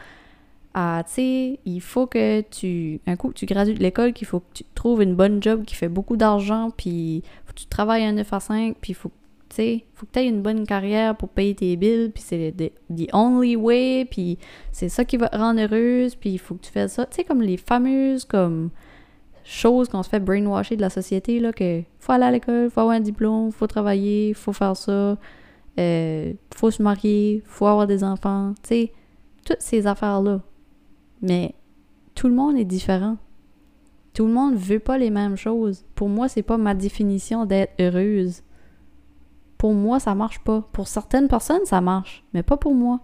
à, 0.73 1.03
tu 1.05 1.13
sais, 1.13 1.59
il 1.65 1.81
faut 1.81 2.05
que 2.05 2.41
tu, 2.41 3.01
un 3.07 3.15
coup 3.15 3.29
que 3.29 3.33
tu 3.33 3.45
gradues 3.45 3.73
de 3.73 3.79
l'école, 3.79 4.13
qu'il 4.13 4.27
faut 4.27 4.41
que 4.41 4.53
tu 4.53 4.63
trouves 4.75 5.01
une 5.01 5.15
bonne 5.15 5.41
job 5.41 5.63
qui 5.63 5.73
fait 5.73 5.89
beaucoup 5.89 6.17
d'argent, 6.17 6.69
puis 6.75 7.23
que 7.47 7.53
tu 7.53 7.65
travailles 7.65 8.03
un 8.03 8.13
9 8.13 8.33
à 8.33 8.39
5, 8.39 8.75
puis 8.81 8.91
il 8.91 8.95
faut, 8.95 9.11
tu 9.55 9.61
sais, 9.61 9.85
faut 9.93 10.05
que 10.05 10.11
tu 10.11 10.19
aies 10.19 10.27
une 10.27 10.41
bonne 10.41 10.65
carrière 10.65 11.15
pour 11.15 11.29
payer 11.29 11.55
tes 11.55 11.75
billes, 11.77 12.11
puis 12.13 12.23
c'est 12.25 12.53
the, 12.57 13.07
only 13.13 13.55
way, 13.55 14.05
puis 14.09 14.37
c'est 14.71 14.89
ça 14.89 15.05
qui 15.05 15.17
va 15.17 15.29
te 15.29 15.37
rendre 15.37 15.61
heureuse, 15.61 16.15
puis 16.15 16.31
il 16.31 16.39
faut 16.39 16.55
que 16.55 16.65
tu 16.65 16.71
fasses 16.71 16.93
ça, 16.93 17.05
tu 17.05 17.15
sais, 17.15 17.23
comme 17.23 17.41
les 17.41 17.57
fameuses, 17.57 18.25
comme, 18.25 18.69
choses 19.45 19.87
qu'on 19.87 20.03
se 20.03 20.09
fait 20.09 20.19
brainwasher 20.19 20.75
de 20.75 20.81
la 20.81 20.89
société, 20.89 21.39
là, 21.39 21.53
que 21.53 21.83
faut 21.99 22.11
aller 22.11 22.25
à 22.25 22.31
l'école, 22.31 22.69
faut 22.69 22.81
avoir 22.81 22.95
un 22.95 22.99
diplôme, 22.99 23.51
faut 23.51 23.67
travailler, 23.67 24.33
faut 24.33 24.53
faire 24.53 24.75
ça, 24.75 25.17
euh, 25.79 26.33
faut 26.53 26.71
se 26.71 26.81
marier, 26.81 27.43
faut 27.45 27.67
avoir 27.67 27.87
des 27.87 28.03
enfants, 28.03 28.53
tu 28.63 28.69
sais, 28.69 28.91
toutes 29.45 29.61
ces 29.61 29.87
affaires-là. 29.87 30.41
Mais 31.21 31.53
tout 32.15 32.27
le 32.27 32.33
monde 32.33 32.57
est 32.57 32.65
différent. 32.65 33.17
Tout 34.13 34.25
le 34.25 34.33
monde 34.33 34.55
veut 34.55 34.79
pas 34.79 34.97
les 34.97 35.09
mêmes 35.09 35.35
choses. 35.35 35.85
Pour 35.93 36.09
moi, 36.09 36.27
c'est 36.27 36.41
pas 36.41 36.57
ma 36.57 36.73
définition 36.73 37.45
d'être 37.45 37.73
heureuse. 37.79 38.41
Pour 39.57 39.73
moi, 39.73 39.99
ça 39.99 40.15
marche 40.15 40.39
pas. 40.39 40.61
Pour 40.71 40.87
certaines 40.87 41.27
personnes, 41.27 41.65
ça 41.65 41.81
marche, 41.81 42.23
mais 42.33 42.43
pas 42.43 42.57
pour 42.57 42.73
moi. 42.73 42.99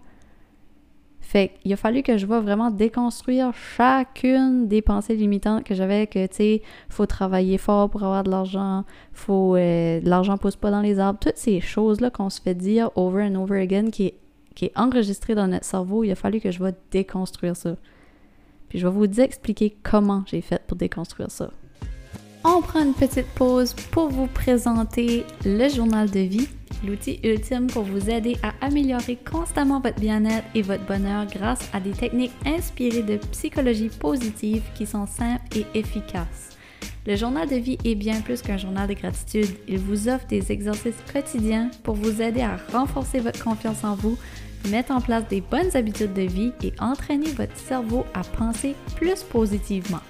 Fait 1.20 1.52
qu'il 1.62 1.72
a 1.72 1.76
fallu 1.76 2.02
que 2.02 2.18
je 2.18 2.26
vois 2.26 2.40
vraiment 2.40 2.70
déconstruire 2.70 3.52
chacune 3.54 4.66
des 4.68 4.82
pensées 4.82 5.14
limitantes 5.14 5.64
que 5.64 5.74
j'avais 5.74 6.06
que, 6.06 6.26
tu 6.26 6.34
sais, 6.34 6.62
faut 6.88 7.06
travailler 7.06 7.58
fort 7.58 7.88
pour 7.88 8.02
avoir 8.02 8.24
de 8.24 8.30
l'argent, 8.30 8.84
faut... 9.12 9.56
Euh, 9.56 10.00
l'argent 10.02 10.36
pousse 10.36 10.56
pas 10.56 10.70
dans 10.70 10.82
les 10.82 10.98
arbres. 10.98 11.20
Toutes 11.20 11.38
ces 11.38 11.60
choses-là 11.60 12.10
qu'on 12.10 12.28
se 12.28 12.40
fait 12.40 12.54
dire 12.54 12.90
over 12.96 13.24
and 13.24 13.36
over 13.36 13.60
again 13.60 13.90
qui 13.90 14.06
est, 14.06 14.14
qui 14.54 14.70
dans 14.74 15.46
notre 15.46 15.64
cerveau, 15.64 16.04
il 16.04 16.10
a 16.10 16.16
fallu 16.16 16.40
que 16.40 16.50
je 16.50 16.58
vois 16.58 16.72
déconstruire 16.90 17.56
ça. 17.56 17.76
Puis 18.68 18.78
je 18.78 18.86
vais 18.86 18.92
vous 18.92 19.20
expliquer 19.20 19.76
comment 19.82 20.24
j'ai 20.26 20.40
fait 20.40 20.62
pour 20.66 20.76
déconstruire 20.76 21.30
ça. 21.30 21.50
On 22.44 22.60
prend 22.60 22.82
une 22.82 22.94
petite 22.94 23.28
pause 23.28 23.72
pour 23.92 24.08
vous 24.08 24.26
présenter 24.26 25.24
le 25.44 25.68
journal 25.68 26.10
de 26.10 26.20
vie, 26.20 26.48
l'outil 26.84 27.20
ultime 27.22 27.68
pour 27.68 27.84
vous 27.84 28.10
aider 28.10 28.36
à 28.42 28.52
améliorer 28.66 29.16
constamment 29.16 29.80
votre 29.80 30.00
bien-être 30.00 30.44
et 30.56 30.62
votre 30.62 30.84
bonheur 30.84 31.26
grâce 31.26 31.70
à 31.72 31.78
des 31.78 31.92
techniques 31.92 32.32
inspirées 32.44 33.04
de 33.04 33.18
psychologie 33.30 33.90
positive 33.90 34.62
qui 34.74 34.86
sont 34.86 35.06
simples 35.06 35.56
et 35.56 35.66
efficaces. 35.78 36.56
Le 37.06 37.14
journal 37.14 37.48
de 37.48 37.56
vie 37.56 37.78
est 37.84 37.94
bien 37.94 38.20
plus 38.20 38.42
qu'un 38.42 38.56
journal 38.56 38.88
de 38.88 38.94
gratitude. 38.94 39.56
Il 39.68 39.78
vous 39.78 40.08
offre 40.08 40.26
des 40.26 40.50
exercices 40.50 40.94
quotidiens 41.12 41.70
pour 41.84 41.94
vous 41.94 42.20
aider 42.20 42.42
à 42.42 42.58
renforcer 42.72 43.20
votre 43.20 43.42
confiance 43.42 43.84
en 43.84 43.94
vous, 43.94 44.18
mettre 44.68 44.90
en 44.90 45.00
place 45.00 45.28
des 45.28 45.40
bonnes 45.40 45.76
habitudes 45.76 46.14
de 46.14 46.22
vie 46.22 46.52
et 46.64 46.72
entraîner 46.80 47.30
votre 47.30 47.56
cerveau 47.56 48.04
à 48.14 48.22
penser 48.22 48.74
plus 48.96 49.22
positivement. 49.22 50.00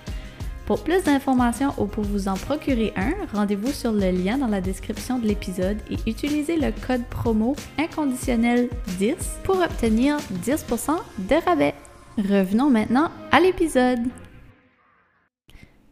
Pour 0.72 0.84
plus 0.84 1.04
d'informations 1.04 1.74
ou 1.76 1.84
pour 1.84 2.02
vous 2.02 2.28
en 2.28 2.34
procurer 2.34 2.94
un, 2.96 3.12
rendez-vous 3.34 3.72
sur 3.72 3.92
le 3.92 4.10
lien 4.10 4.38
dans 4.38 4.46
la 4.46 4.62
description 4.62 5.18
de 5.18 5.26
l'épisode 5.26 5.76
et 5.90 5.98
utilisez 6.08 6.56
le 6.56 6.72
code 6.86 7.04
promo 7.10 7.54
inconditionnel 7.76 8.70
10 8.98 9.40
pour 9.44 9.56
obtenir 9.56 10.16
10% 10.42 10.96
de 11.28 11.44
rabais. 11.44 11.74
Revenons 12.16 12.70
maintenant 12.70 13.10
à 13.30 13.40
l'épisode. 13.40 14.00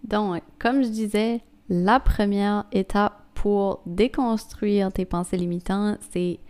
Donc, 0.02 0.42
comme 0.58 0.82
je 0.82 0.88
disais, 0.88 1.42
la 1.68 2.00
première 2.00 2.64
étape 2.72 3.22
pour 3.34 3.82
déconstruire 3.84 4.90
tes 4.90 5.04
pensées 5.04 5.36
limitantes, 5.36 5.98
c'est 6.10 6.40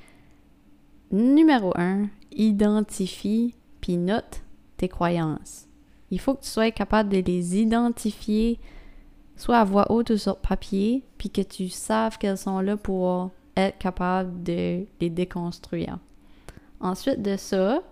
Numéro 1.11 1.73
1, 1.75 2.05
identifie 2.31 3.57
puis 3.81 3.97
note 3.97 4.45
tes 4.77 4.87
croyances. 4.89 5.70
Il 6.11 6.21
faut 6.21 6.35
que 6.35 6.43
tu 6.43 6.49
sois 6.49 6.71
capable 6.71 7.09
de 7.09 7.19
les 7.19 7.59
identifier, 7.59 8.59
soit 9.37 9.59
à 9.59 9.65
voix 9.65 9.91
haute 9.91 10.11
ou 10.11 10.17
sur 10.17 10.39
papier, 10.39 11.05
puis 11.19 11.31
que 11.31 11.41
tu 11.41 11.69
saves 11.69 12.19
qu'elles 12.19 12.39
sont 12.39 12.61
là 12.61 12.77
pour 12.77 13.31
être 13.57 13.79
capable 13.79 14.43
de 14.43 14.87
les 15.01 15.11
déconstruire. 15.11 15.99
Ensuite 16.81 17.23
de 17.23 17.37
ça, 17.37 17.83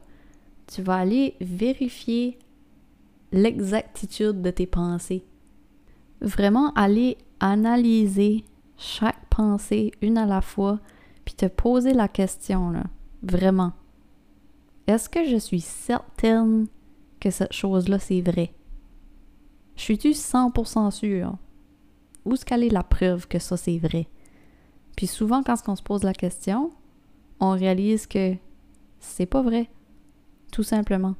tu 0.66 0.82
vas 0.82 0.96
aller 0.96 1.34
vérifier 1.40 2.38
l'exactitude 3.32 4.42
de 4.42 4.50
tes 4.50 4.66
pensées. 4.66 5.24
Vraiment 6.20 6.72
aller 6.74 7.18
analyser 7.40 8.44
chaque 8.76 9.28
pensée 9.28 9.92
une 10.02 10.18
à 10.18 10.26
la 10.26 10.40
fois, 10.40 10.80
puis 11.24 11.34
te 11.34 11.46
poser 11.46 11.94
la 11.94 12.08
question 12.08 12.70
là. 12.70 12.84
Vraiment. 13.22 13.72
Est-ce 14.86 15.08
que 15.08 15.24
je 15.24 15.36
suis 15.36 15.60
certaine 15.60 16.66
que 17.18 17.30
cette 17.30 17.52
chose-là, 17.52 17.98
c'est 17.98 18.20
vrai? 18.20 18.52
Je 19.76 19.82
suis-tu 19.82 20.10
100% 20.10 20.90
sûre? 20.90 21.36
Où 22.24 22.34
est-ce 22.34 22.44
qu'elle 22.44 22.64
est 22.64 22.68
la 22.72 22.82
preuve 22.82 23.28
que 23.28 23.38
ça 23.38 23.56
c'est 23.56 23.78
vrai? 23.78 24.08
Puis 24.96 25.06
souvent, 25.06 25.42
quand 25.42 25.56
on 25.68 25.76
se 25.76 25.82
pose 25.82 26.02
la 26.02 26.12
question, 26.12 26.72
on 27.40 27.52
réalise 27.52 28.06
que 28.06 28.34
c'est 28.98 29.26
pas 29.26 29.42
vrai. 29.42 29.70
Tout 30.52 30.62
simplement. 30.62 31.14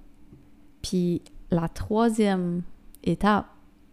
Puis 0.83 1.23
la 1.51 1.69
troisième 1.69 2.63
étape, 3.05 3.47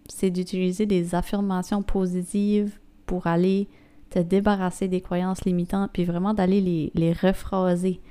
c'est 0.08 0.30
d'utiliser 0.30 0.86
des 0.86 1.16
affirmations 1.16 1.84
positives 1.84 2.80
pour 3.06 3.28
aller 3.28 3.68
te 4.10 4.20
débarrasser 4.20 4.88
des 4.88 5.02
croyances 5.02 5.46
limitantes, 5.46 5.92
puis 5.94 6.06
vraiment 6.06 6.34
d'aller 6.34 6.62
les, 6.62 6.92
les 6.94 7.14
rephraser, 7.14 8.02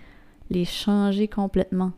les 0.51 0.65
changer 0.65 1.29
complètement. 1.29 1.93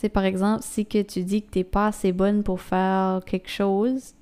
Tu 0.00 0.06
sais, 0.06 0.08
par 0.08 0.24
exemple, 0.24 0.62
si 0.62 0.86
que 0.86 1.02
tu 1.02 1.24
dis 1.24 1.42
que 1.42 1.50
t'es 1.50 1.62
pas 1.62 1.88
assez 1.88 2.12
bonne 2.12 2.42
pour 2.42 2.62
faire 2.62 3.20
quelque 3.26 3.50
chose, 3.50 4.14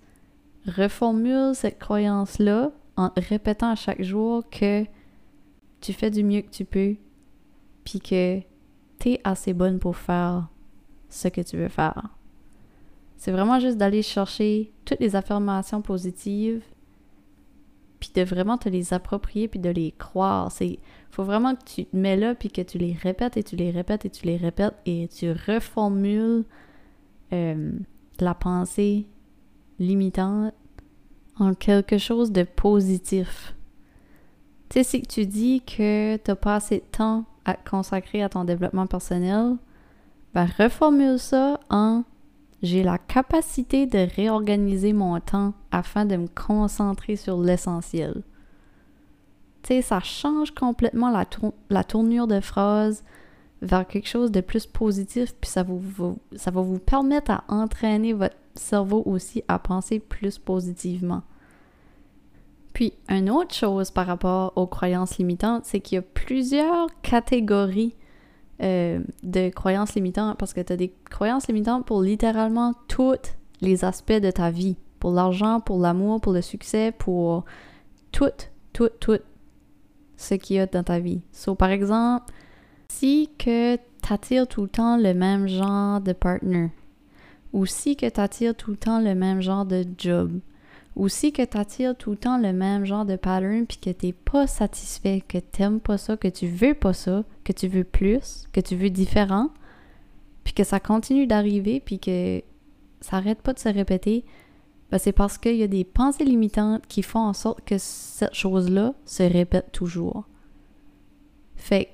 reformule 0.67 1.55
cette 1.55 1.79
croyance-là 1.79 2.73
en 2.97 3.13
répétant 3.17 3.71
à 3.71 3.75
chaque 3.77 4.03
jour 4.03 4.43
que 4.51 4.85
tu 5.81 5.93
fais 5.93 6.11
du 6.11 6.25
mieux 6.25 6.41
que 6.41 6.51
tu 6.51 6.65
peux, 6.65 6.97
puis 7.85 8.01
que 8.01 8.41
t'es 8.99 9.21
assez 9.23 9.53
bonne 9.53 9.79
pour 9.79 9.97
faire 9.97 10.49
ce 11.11 11.29
que 11.29 11.43
tu 11.43 11.57
veux 11.57 11.69
faire. 11.69 12.09
C'est 13.17 13.31
vraiment 13.31 13.61
juste 13.61 13.77
d'aller 13.77 14.03
chercher 14.03 14.73
toutes 14.85 14.99
les 14.99 15.15
affirmations 15.15 15.81
positives, 15.81 16.65
de 18.19 18.25
vraiment 18.25 18.59
te 18.59 18.69
les 18.69 18.93
approprier, 18.93 19.49
puis 19.49 19.61
de 19.61 19.71
les 19.71 19.93
croire. 19.93 20.51
C'est 20.51 20.79
faut 21.11 21.25
vraiment 21.25 21.55
que 21.55 21.65
tu 21.65 21.87
te 21.87 21.97
mets 21.97 22.17
là, 22.17 22.35
puis 22.35 22.51
que 22.51 22.63
tu 22.63 22.79
les 22.79 22.93
répètes 22.93 23.37
et 23.37 23.43
tu 23.43 23.57
les 23.57 23.71
répètes 23.71 24.05
et 24.05 24.11
tu 24.11 24.27
les 24.27 24.37
répètes 24.37 24.75
et 24.87 25.09
tu 25.09 25.33
reformules 25.33 26.45
euh, 27.33 27.73
la 28.21 28.35
pensée 28.35 29.07
limitante 29.79 30.55
en 31.39 31.55
quelque 31.55 31.99
chose 31.99 32.33
de 32.33 32.43
positif. 32.43 33.55
Tu 34.69 34.79
sais, 34.79 34.85
si 34.85 35.03
tu 35.03 35.27
dis 35.27 35.63
que 35.63 36.17
tu 36.17 36.31
n'as 36.31 36.37
pas 36.37 36.57
assez 36.57 36.79
de 36.79 36.97
temps 36.97 37.25
à 37.45 37.55
consacrer 37.55 38.23
à 38.23 38.29
ton 38.29 38.45
développement 38.45 38.87
personnel, 38.87 39.57
ben 40.35 40.47
reformule 40.59 41.19
ça 41.19 41.61
en 41.71 42.05
j'ai 42.62 42.83
la 42.83 42.99
capacité 42.99 43.87
de 43.87 44.07
réorganiser 44.17 44.93
mon 44.93 45.21
temps 45.21 45.55
afin 45.71 46.05
de 46.05 46.17
me 46.17 46.29
concentrer 46.29 47.17
sur 47.17 47.41
l'essentiel. 47.41 48.23
Tu 49.62 49.75
sais, 49.75 49.83
ça 49.83 50.00
change 50.00 50.53
complètement 50.53 51.11
la, 51.11 51.25
la, 51.71 51.85
tournure 51.85 52.27
de 52.27 52.41
phrase 52.41 53.05
vers 53.62 53.87
quelque 53.87 54.09
chose 54.09 54.31
de 54.31 54.41
plus 54.41 54.67
positif, 54.67 55.35
puis 55.41 55.50
ça, 55.50 55.62
vous, 55.62 56.19
ça 56.37 56.50
va 56.50 56.61
vous 56.61 56.79
permettre 56.79 57.31
à 57.31 57.45
entraîner 57.49 58.12
votre 58.12 58.37
cerveau 58.55 59.03
aussi 59.07 59.43
à 59.49 59.59
penser 59.59 59.99
plus 59.99 60.38
positivement. 60.38 61.23
Puis, 62.73 62.93
une 63.09 63.31
autre 63.31 63.55
chose 63.55 63.91
par 63.91 64.07
rapport 64.07 64.53
aux 64.57 64.67
croyances 64.67 65.19
limitantes, 65.19 65.65
c'est 65.65 65.81
qu'il 65.81 65.97
y 65.97 65.99
a 65.99 66.03
plusieurs 66.03 66.88
catégories 67.03 67.95
euh, 68.62 69.00
de 69.23 69.50
croyances 69.50 69.95
limitantes 69.95 70.37
parce 70.38 70.53
que 70.53 70.61
tu 70.61 70.73
as 70.73 70.77
des 70.77 70.93
croyances 71.11 71.47
limitantes 71.49 71.87
pour 71.87 72.03
littéralement 72.03 72.75
tous 72.88 73.37
les 73.61 73.85
aspects 73.85 74.12
de 74.12 74.31
ta 74.31 74.50
vie. 74.50 74.77
Pour 74.99 75.12
l'argent, 75.12 75.61
pour 75.61 75.79
l'amour, 75.79 76.21
pour 76.21 76.33
le 76.33 76.43
succès, 76.43 76.93
pour 76.93 77.45
tout, 78.11 78.31
tout, 78.73 78.91
tout 78.99 79.19
ce 80.17 80.35
qu'il 80.35 80.57
y 80.57 80.59
a 80.59 80.67
dans 80.67 80.83
ta 80.83 80.99
vie. 80.99 81.21
So, 81.33 81.55
par 81.55 81.71
exemple, 81.71 82.33
si 82.88 83.31
que 83.38 83.77
tu 83.77 84.12
attires 84.12 84.49
tout 84.49 84.62
le 84.62 84.69
temps 84.69 84.97
le 84.97 85.15
même 85.15 85.47
genre 85.47 86.00
de 86.00 86.12
partner, 86.12 86.71
ou 87.53 87.65
si 87.65 87.97
que 87.97 88.09
tu 88.09 88.21
attires 88.21 88.57
tout 88.57 88.73
le 88.73 88.77
temps 88.77 89.00
le 89.00 89.15
même 89.15 89.41
genre 89.41 89.65
de 89.65 89.87
job, 89.97 90.41
ou 90.99 91.09
si 91.09 91.33
que 91.33 91.43
tu 91.43 91.57
attires 91.57 91.97
tout 91.97 92.11
le 92.11 92.17
temps 92.17 92.38
le 92.38 92.52
même 92.52 92.85
genre 92.85 93.05
de 93.05 93.14
pattern 93.14 93.67
puis 93.67 93.78
que 93.78 93.90
t'es 93.90 94.12
pas 94.12 94.49
satisfait, 94.49 95.23
que 95.26 95.38
t'aimes 95.38 95.81
pas 95.81 95.97
ça, 95.97 96.17
que 96.17 96.26
tu 96.26 96.49
veux 96.49 96.75
pas 96.75 96.93
ça, 96.93 97.25
que 97.45 97.52
tu 97.52 97.69
veux 97.69 97.85
plus, 97.85 98.49
que 98.52 98.61
tu 98.61 98.75
veux 98.75 98.90
différent, 98.90 99.50
puis 100.43 100.55
que 100.55 100.64
ça 100.64 100.81
continue 100.81 101.28
d'arriver 101.28 101.78
puis 101.78 102.00
que 102.00 102.43
ça 103.00 103.19
arrête 103.19 103.40
pas 103.40 103.52
de 103.52 103.61
se 103.61 103.69
répéter, 103.69 104.25
ben 104.90 104.99
c'est 104.99 105.12
parce 105.12 105.38
qu'il 105.38 105.55
y 105.55 105.62
a 105.62 105.69
des 105.69 105.85
pensées 105.85 106.25
limitantes 106.25 106.85
qui 106.88 107.05
font 107.05 107.21
en 107.21 107.33
sorte 107.33 107.64
que 107.64 107.78
cette 107.78 108.35
chose-là 108.35 108.93
se 109.05 109.23
répète 109.23 109.71
toujours. 109.71 110.25
Fait 111.55 111.90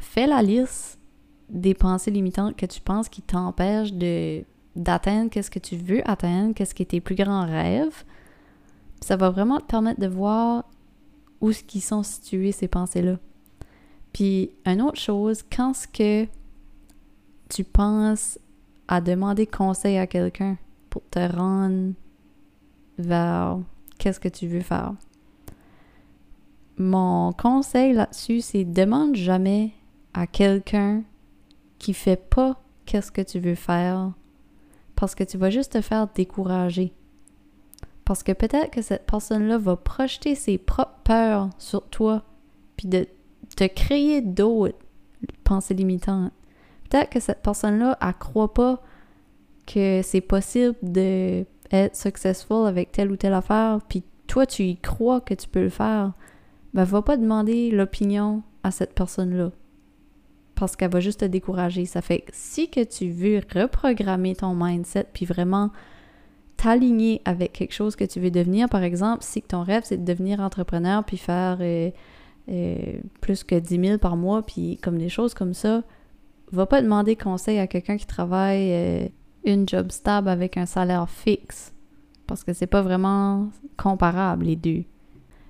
fais 0.00 0.26
la 0.26 0.40
liste 0.40 0.98
des 1.50 1.74
pensées 1.74 2.10
limitantes 2.10 2.56
que 2.56 2.64
tu 2.64 2.80
penses 2.80 3.10
qui 3.10 3.20
t'empêchent 3.20 3.92
d'atteindre 4.76 5.30
qu'est-ce 5.30 5.50
que 5.50 5.58
tu 5.58 5.76
veux 5.76 6.08
atteindre, 6.08 6.54
qu'est-ce 6.54 6.74
qui 6.74 6.84
est 6.84 6.86
tes 6.86 7.02
plus 7.02 7.16
grands 7.16 7.44
rêves. 7.44 8.04
Ça 9.00 9.16
va 9.16 9.30
vraiment 9.30 9.58
te 9.58 9.66
permettre 9.66 10.00
de 10.00 10.06
voir 10.06 10.64
où 11.40 11.52
ce 11.52 11.62
qui 11.62 11.80
sont 11.80 12.02
situées 12.02 12.52
ces 12.52 12.68
pensées-là. 12.68 13.18
Puis, 14.12 14.50
une 14.64 14.80
autre 14.80 15.00
chose, 15.00 15.42
quand 15.54 15.74
ce 15.74 15.86
que 15.88 16.26
tu 17.48 17.64
penses 17.64 18.38
à 18.88 19.00
demander 19.00 19.46
conseil 19.46 19.98
à 19.98 20.06
quelqu'un 20.06 20.56
pour 20.90 21.02
te 21.10 21.18
rendre 21.18 21.92
vers 22.98 23.58
qu'est-ce 23.98 24.20
que 24.20 24.28
tu 24.28 24.46
veux 24.46 24.60
faire. 24.60 24.94
Mon 26.76 27.32
conseil 27.32 27.92
là-dessus, 27.92 28.40
c'est 28.40 28.64
demande 28.64 29.14
jamais 29.14 29.72
à 30.12 30.26
quelqu'un 30.26 31.02
qui 31.78 31.94
fait 31.94 32.16
pas 32.16 32.60
qu'est-ce 32.86 33.12
que 33.12 33.22
tu 33.22 33.38
veux 33.38 33.54
faire 33.54 34.12
parce 34.94 35.14
que 35.14 35.24
tu 35.24 35.38
vas 35.38 35.50
juste 35.50 35.72
te 35.72 35.80
faire 35.80 36.08
décourager. 36.08 36.92
Parce 38.04 38.22
que 38.22 38.32
peut-être 38.32 38.70
que 38.70 38.82
cette 38.82 39.06
personne-là 39.06 39.58
va 39.58 39.76
projeter 39.76 40.34
ses 40.34 40.58
propres 40.58 40.98
peurs 41.04 41.50
sur 41.58 41.88
toi, 41.88 42.22
puis 42.76 42.88
de 42.88 43.06
te 43.56 43.64
créer 43.64 44.20
d'autres 44.20 44.78
pensées 45.42 45.74
limitantes. 45.74 46.32
Peut-être 46.90 47.10
que 47.10 47.20
cette 47.20 47.42
personne-là, 47.42 47.96
elle 48.00 48.14
croit 48.14 48.52
pas 48.52 48.82
que 49.66 50.02
c'est 50.02 50.20
possible 50.20 50.76
de 50.82 51.46
être 51.70 51.96
successful 51.96 52.66
avec 52.66 52.92
telle 52.92 53.10
ou 53.10 53.16
telle 53.16 53.32
affaire, 53.32 53.80
puis 53.88 54.04
toi, 54.26 54.46
tu 54.46 54.64
y 54.64 54.76
crois 54.76 55.20
que 55.20 55.34
tu 55.34 55.48
peux 55.48 55.62
le 55.62 55.70
faire. 55.70 56.12
Ben, 56.74 56.84
va 56.84 57.02
pas 57.02 57.16
demander 57.16 57.70
l'opinion 57.70 58.42
à 58.62 58.70
cette 58.70 58.94
personne-là 58.94 59.50
parce 60.54 60.76
qu'elle 60.76 60.90
va 60.90 61.00
juste 61.00 61.20
te 61.20 61.24
décourager. 61.24 61.84
Ça 61.84 62.00
fait 62.00 62.20
que 62.20 62.30
si 62.32 62.70
que 62.70 62.82
tu 62.82 63.10
veux 63.10 63.40
reprogrammer 63.54 64.34
ton 64.34 64.54
mindset 64.54 65.06
puis 65.12 65.26
vraiment 65.26 65.70
t'aligner 66.56 67.20
avec 67.24 67.52
quelque 67.52 67.72
chose 67.72 67.96
que 67.96 68.04
tu 68.04 68.20
veux 68.20 68.30
devenir, 68.30 68.68
par 68.68 68.82
exemple, 68.82 69.22
si 69.22 69.42
ton 69.42 69.62
rêve 69.62 69.82
c'est 69.84 69.98
de 69.98 70.04
devenir 70.04 70.40
entrepreneur 70.40 71.04
puis 71.04 71.16
faire 71.16 71.58
euh, 71.60 71.90
euh, 72.48 72.76
plus 73.20 73.44
que 73.44 73.54
10 73.58 73.80
000 73.86 73.98
par 73.98 74.16
mois 74.16 74.42
puis 74.42 74.78
comme 74.82 74.98
des 74.98 75.08
choses 75.08 75.34
comme 75.34 75.54
ça, 75.54 75.82
va 76.52 76.66
pas 76.66 76.82
demander 76.82 77.16
conseil 77.16 77.58
à 77.58 77.66
quelqu'un 77.66 77.96
qui 77.96 78.06
travaille 78.06 78.72
euh, 78.72 79.08
une 79.44 79.68
job 79.68 79.90
stable 79.90 80.28
avec 80.28 80.56
un 80.56 80.66
salaire 80.66 81.08
fixe 81.08 81.72
parce 82.26 82.44
que 82.44 82.52
c'est 82.52 82.66
pas 82.66 82.82
vraiment 82.82 83.48
comparable 83.76 84.46
les 84.46 84.56
deux. 84.56 84.84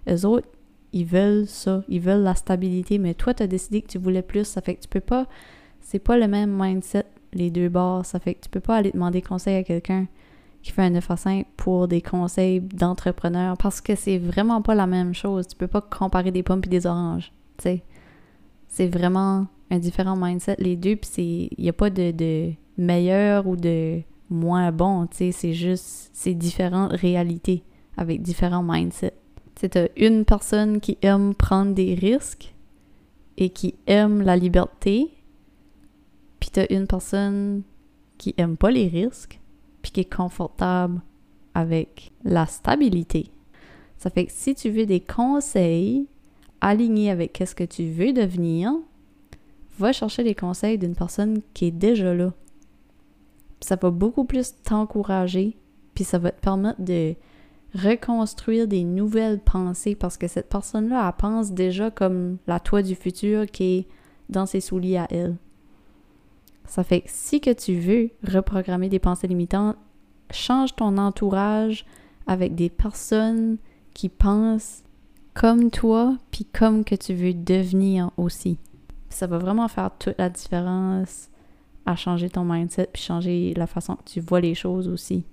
Eux 0.08 0.26
autres, 0.26 0.48
ils 0.92 1.04
veulent 1.04 1.46
ça, 1.46 1.82
ils 1.88 2.00
veulent 2.00 2.22
la 2.22 2.34
stabilité, 2.34 2.98
mais 2.98 3.14
toi, 3.14 3.34
tu 3.34 3.42
as 3.42 3.46
décidé 3.46 3.82
que 3.82 3.88
tu 3.88 3.98
voulais 3.98 4.22
plus, 4.22 4.44
ça 4.44 4.60
fait 4.60 4.76
que 4.76 4.82
tu 4.82 4.88
peux 4.88 5.00
pas, 5.00 5.26
c'est 5.80 5.98
pas 5.98 6.16
le 6.16 6.28
même 6.28 6.56
mindset, 6.56 7.06
les 7.32 7.50
deux 7.50 7.68
bords, 7.68 8.06
ça 8.06 8.20
fait 8.20 8.34
que 8.34 8.40
tu 8.40 8.48
peux 8.48 8.60
pas 8.60 8.76
aller 8.76 8.92
demander 8.92 9.22
conseil 9.22 9.56
à 9.56 9.64
quelqu'un 9.64 10.06
qui 10.64 10.72
fait 10.72 10.82
un 10.82 10.90
9 10.90 11.10
à 11.10 11.16
5 11.16 11.46
pour 11.58 11.88
des 11.88 12.00
conseils 12.00 12.60
d'entrepreneur 12.60 13.56
parce 13.58 13.82
que 13.82 13.94
c'est 13.94 14.16
vraiment 14.16 14.62
pas 14.62 14.74
la 14.74 14.86
même 14.86 15.12
chose. 15.12 15.46
Tu 15.46 15.56
peux 15.56 15.66
pas 15.66 15.82
comparer 15.82 16.30
des 16.30 16.42
pommes 16.42 16.62
et 16.64 16.68
des 16.68 16.86
oranges, 16.86 17.32
tu 17.58 17.64
sais. 17.64 17.82
C'est 18.68 18.88
vraiment 18.88 19.46
un 19.70 19.78
différent 19.78 20.16
mindset, 20.16 20.56
les 20.58 20.76
deux, 20.76 20.96
puis 20.96 21.50
il 21.56 21.62
n'y 21.62 21.68
a 21.68 21.74
pas 21.74 21.90
de, 21.90 22.10
de 22.12 22.52
meilleur 22.78 23.46
ou 23.46 23.56
de 23.56 24.00
moins 24.30 24.72
bon, 24.72 25.06
tu 25.06 25.18
sais, 25.18 25.32
c'est 25.32 25.52
juste, 25.52 26.10
c'est 26.14 26.32
différentes 26.32 26.92
réalités 26.92 27.62
avec 27.98 28.22
différents 28.22 28.62
mindsets. 28.62 29.14
C'est 29.56 29.92
une 29.96 30.24
personne 30.24 30.80
qui 30.80 30.96
aime 31.02 31.34
prendre 31.34 31.74
des 31.74 31.94
risques 31.94 32.54
et 33.36 33.50
qui 33.50 33.74
aime 33.86 34.22
la 34.22 34.36
liberté, 34.36 35.10
puis 36.40 36.48
t'as 36.50 36.66
une 36.70 36.86
personne 36.86 37.62
qui 38.16 38.34
aime 38.38 38.56
pas 38.56 38.70
les 38.70 38.88
risques, 38.88 39.40
qui 39.94 40.00
est 40.00 40.14
confortable 40.14 41.00
avec 41.54 42.12
la 42.24 42.44
stabilité. 42.44 43.30
Ça 43.96 44.10
fait 44.10 44.26
que 44.26 44.32
si 44.32 44.54
tu 44.54 44.68
veux 44.68 44.84
des 44.84 45.00
conseils 45.00 46.06
alignés 46.60 47.10
avec 47.10 47.32
qu'est-ce 47.32 47.54
que 47.54 47.64
tu 47.64 47.88
veux 47.90 48.12
devenir, 48.12 48.72
va 49.78 49.92
chercher 49.92 50.22
les 50.22 50.34
conseils 50.34 50.78
d'une 50.78 50.94
personne 50.94 51.40
qui 51.54 51.66
est 51.66 51.70
déjà 51.70 52.14
là. 52.14 52.32
ça 53.60 53.76
va 53.76 53.90
beaucoup 53.90 54.24
plus 54.24 54.54
t'encourager, 54.62 55.56
puis 55.94 56.04
ça 56.04 56.18
va 56.18 56.30
te 56.30 56.40
permettre 56.40 56.82
de 56.82 57.14
reconstruire 57.74 58.68
des 58.68 58.84
nouvelles 58.84 59.40
pensées 59.40 59.94
parce 59.94 60.16
que 60.16 60.28
cette 60.28 60.48
personne-là, 60.48 61.06
elle 61.08 61.16
pense 61.20 61.52
déjà 61.52 61.90
comme 61.90 62.36
la 62.46 62.60
toi 62.60 62.82
du 62.82 62.94
futur 62.94 63.46
qui 63.46 63.78
est 63.78 63.86
dans 64.28 64.46
ses 64.46 64.60
souliers 64.60 64.98
à 64.98 65.06
elle. 65.10 65.36
Ça 66.66 66.84
fait 66.84 67.02
que 67.02 67.10
si 67.10 67.40
que 67.40 67.52
tu 67.52 67.78
veux 67.78 68.10
reprogrammer 68.26 68.88
des 68.88 68.98
pensées 68.98 69.26
limitantes, 69.26 69.76
change 70.30 70.74
ton 70.76 70.98
entourage 70.98 71.84
avec 72.26 72.54
des 72.54 72.70
personnes 72.70 73.58
qui 73.92 74.08
pensent 74.08 74.82
comme 75.34 75.70
toi, 75.70 76.16
puis 76.30 76.44
comme 76.44 76.84
que 76.84 76.94
tu 76.94 77.14
veux 77.14 77.34
devenir 77.34 78.10
aussi. 78.16 78.58
Ça 79.08 79.26
va 79.26 79.38
vraiment 79.38 79.68
faire 79.68 79.90
toute 79.98 80.18
la 80.18 80.30
différence 80.30 81.28
à 81.86 81.96
changer 81.96 82.30
ton 82.30 82.44
mindset, 82.44 82.88
puis 82.92 83.02
changer 83.02 83.54
la 83.54 83.66
façon 83.66 83.96
que 83.96 84.04
tu 84.04 84.20
vois 84.20 84.40
les 84.40 84.54
choses 84.54 84.88
aussi. 84.88 85.24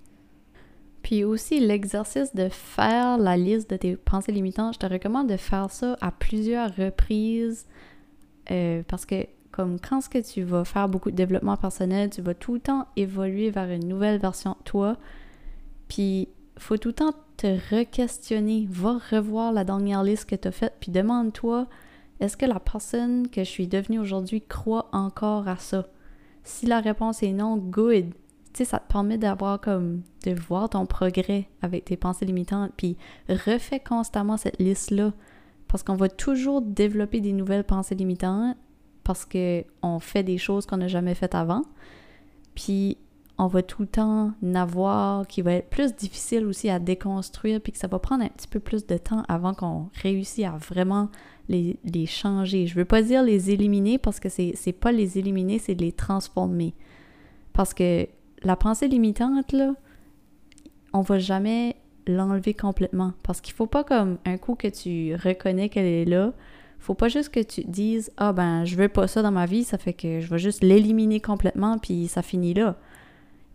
Puis 1.02 1.24
aussi 1.24 1.60
l'exercice 1.60 2.36
de 2.36 2.50
faire 2.50 3.18
la 3.18 3.38
liste 3.38 3.70
de 3.70 3.78
tes 3.78 3.96
pensées 3.96 4.32
limitantes, 4.32 4.76
je 4.76 4.80
te 4.80 4.86
recommande 4.86 5.30
de 5.30 5.38
faire 5.38 5.70
ça 5.72 5.98
à 6.02 6.12
plusieurs 6.12 6.76
reprises 6.76 7.66
euh, 8.52 8.84
parce 8.88 9.06
que 9.06 9.26
comme 9.52 9.80
quand 9.80 10.02
ce 10.02 10.10
que 10.10 10.20
tu 10.20 10.44
vas 10.44 10.66
faire 10.66 10.90
beaucoup 10.90 11.12
de 11.12 11.16
développement 11.16 11.58
personnel, 11.58 12.10
tu 12.10 12.22
vas 12.22 12.34
tout 12.34 12.54
le 12.54 12.60
temps 12.60 12.88
évoluer 12.96 13.50
vers 13.50 13.70
une 13.70 13.88
nouvelle 13.88 14.20
version 14.20 14.52
de 14.52 14.64
toi. 14.64 14.98
Puis 15.88 16.30
faut 16.58 16.78
tout 16.78 16.90
le 16.90 16.94
temps 16.94 17.14
te 17.38 17.48
re-questionner, 17.48 18.68
va 18.70 19.00
revoir 19.12 19.52
la 19.52 19.64
dernière 19.64 20.04
liste 20.04 20.30
que 20.30 20.36
tu 20.36 20.48
as 20.48 20.52
faite, 20.52 20.76
puis 20.80 20.92
demande-toi 20.92 21.68
est-ce 22.20 22.38
que 22.38 22.46
la 22.46 22.60
personne 22.60 23.28
que 23.30 23.44
je 23.44 23.50
suis 23.50 23.68
devenue 23.68 23.98
aujourd'hui 23.98 24.42
croit 24.42 24.90
encore 24.92 25.48
à 25.48 25.58
ça? 25.58 25.88
Si 26.44 26.68
la 26.68 26.80
réponse 26.80 27.24
est 27.24 27.34
non, 27.34 27.58
good 27.58 28.14
tu 28.54 28.60
sais, 28.60 28.66
ça 28.66 28.80
te 28.80 28.92
permet 28.92 29.18
d'avoir 29.18 29.62
comme, 29.62 30.02
de 30.26 30.34
voir 30.34 30.70
ton 30.70 30.86
progrès 30.86 31.48
avec 31.62 31.86
tes 31.86 31.96
pensées 31.96 32.26
limitantes, 32.26 32.74
puis 32.76 32.98
refais 33.30 33.80
constamment 33.80 34.38
cette 34.38 34.60
liste-là, 34.60 35.14
parce 35.68 35.84
qu'on 35.84 35.96
va 35.96 36.10
toujours 36.10 36.62
développer 36.62 37.22
des 37.22 37.32
nouvelles 37.32 37.64
pensées 37.64 37.96
limitantes, 37.96 38.58
parce 39.04 39.26
qu'on 39.26 40.00
fait 40.00 40.24
des 40.24 40.38
choses 40.38 40.66
qu'on 40.66 40.78
n'a 40.78 40.88
jamais 40.88 41.16
faites 41.16 41.36
avant, 41.36 41.64
puis 42.56 42.98
on 43.38 43.48
va 43.48 43.64
tout 43.64 43.82
le 43.82 43.88
temps 43.88 44.34
n'avoir 44.44 45.26
qui 45.26 45.42
va 45.42 45.54
être 45.54 45.70
plus 45.70 45.96
difficile 45.96 46.46
aussi 46.46 46.70
à 46.70 46.78
déconstruire, 46.78 47.60
puis 47.60 47.72
que 47.72 47.80
ça 47.80 47.88
va 47.88 47.98
prendre 47.98 48.24
un 48.24 48.30
petit 48.30 48.48
peu 48.48 48.60
plus 48.60 48.86
de 48.86 48.98
temps 48.98 49.24
avant 49.28 49.56
qu'on 49.56 49.90
réussisse 50.02 50.46
à 50.46 50.58
vraiment 50.58 51.10
les, 51.50 52.06
changer. 52.06 52.68
Je 52.68 52.76
veux 52.76 52.86
pas 52.86 53.02
dire 53.02 53.24
les 53.24 53.50
éliminer, 53.50 53.98
parce 53.98 54.20
que 54.20 54.30
c'est 54.30 54.78
pas 54.80 54.92
les 54.92 55.18
éliminer, 55.18 55.58
c'est 55.58 55.74
les 55.74 55.92
transformer. 55.92 56.76
Parce 57.54 57.74
que 57.74 58.08
la 58.44 58.56
pensée 58.56 58.88
limitante, 58.88 59.52
là, 59.52 59.74
on 60.94 61.02
va 61.02 61.18
jamais 61.18 61.76
l'enlever 62.08 62.54
complètement. 62.54 63.14
Parce 63.24 63.42
qu'il 63.42 63.54
faut 63.56 63.66
pas 63.66 63.84
comme 63.84 64.18
un 64.26 64.38
coup 64.38 64.56
que 64.56 64.68
tu 64.68 65.16
reconnais 65.16 65.70
qu'elle 65.70 65.86
est 65.86 66.06
là, 66.06 66.34
faut 66.82 66.96
pas 66.96 67.10
juste 67.10 67.30
que 67.30 67.40
tu 67.40 67.64
te 67.64 67.70
dises 67.70 68.12
Ah 68.18 68.34
ben 68.34 68.66
je 68.66 68.76
veux 68.76 68.90
pas 68.90 69.08
ça 69.08 69.22
dans 69.22 69.32
ma 69.32 69.46
vie, 69.46 69.64
ça 69.64 69.78
fait 69.78 69.94
que 69.94 70.20
je 70.20 70.28
vais 70.28 70.40
juste 70.40 70.64
l'éliminer 70.64 71.20
complètement 71.20 71.78
puis 71.78 72.08
ça 72.08 72.24
finit 72.24 72.56
là. 72.56 72.76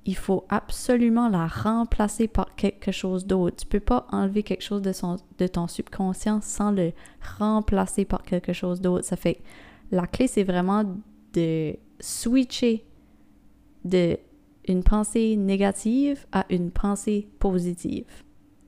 Il 0.04 0.14
faut 0.14 0.44
absolument 0.48 1.28
la 1.28 1.48
remplacer 1.48 2.28
par 2.28 2.54
quelque 2.54 2.92
chose 2.92 3.26
d'autre. 3.26 3.56
Tu 3.56 3.66
peux 3.66 3.80
pas 3.80 4.06
enlever 4.12 4.44
quelque 4.44 4.62
chose 4.62 4.80
de, 4.80 4.92
son, 4.92 5.16
ton 5.52 5.66
subconscient 5.66 6.40
sans 6.40 6.70
le 6.70 6.92
remplacer 7.38 8.04
par 8.04 8.22
quelque 8.22 8.52
chose 8.52 8.80
d'autre. 8.80 9.04
Ça 9.04 9.16
fait 9.16 9.40
la 9.90 10.06
clé 10.06 10.28
c'est 10.28 10.44
vraiment 10.44 10.84
de 11.32 11.76
switcher 11.98 12.86
de 13.84 14.16
une 14.68 14.84
pensée 14.84 15.36
négative 15.36 16.26
à 16.30 16.46
une 16.50 16.70
pensée 16.70 17.28
positive. 17.40 18.06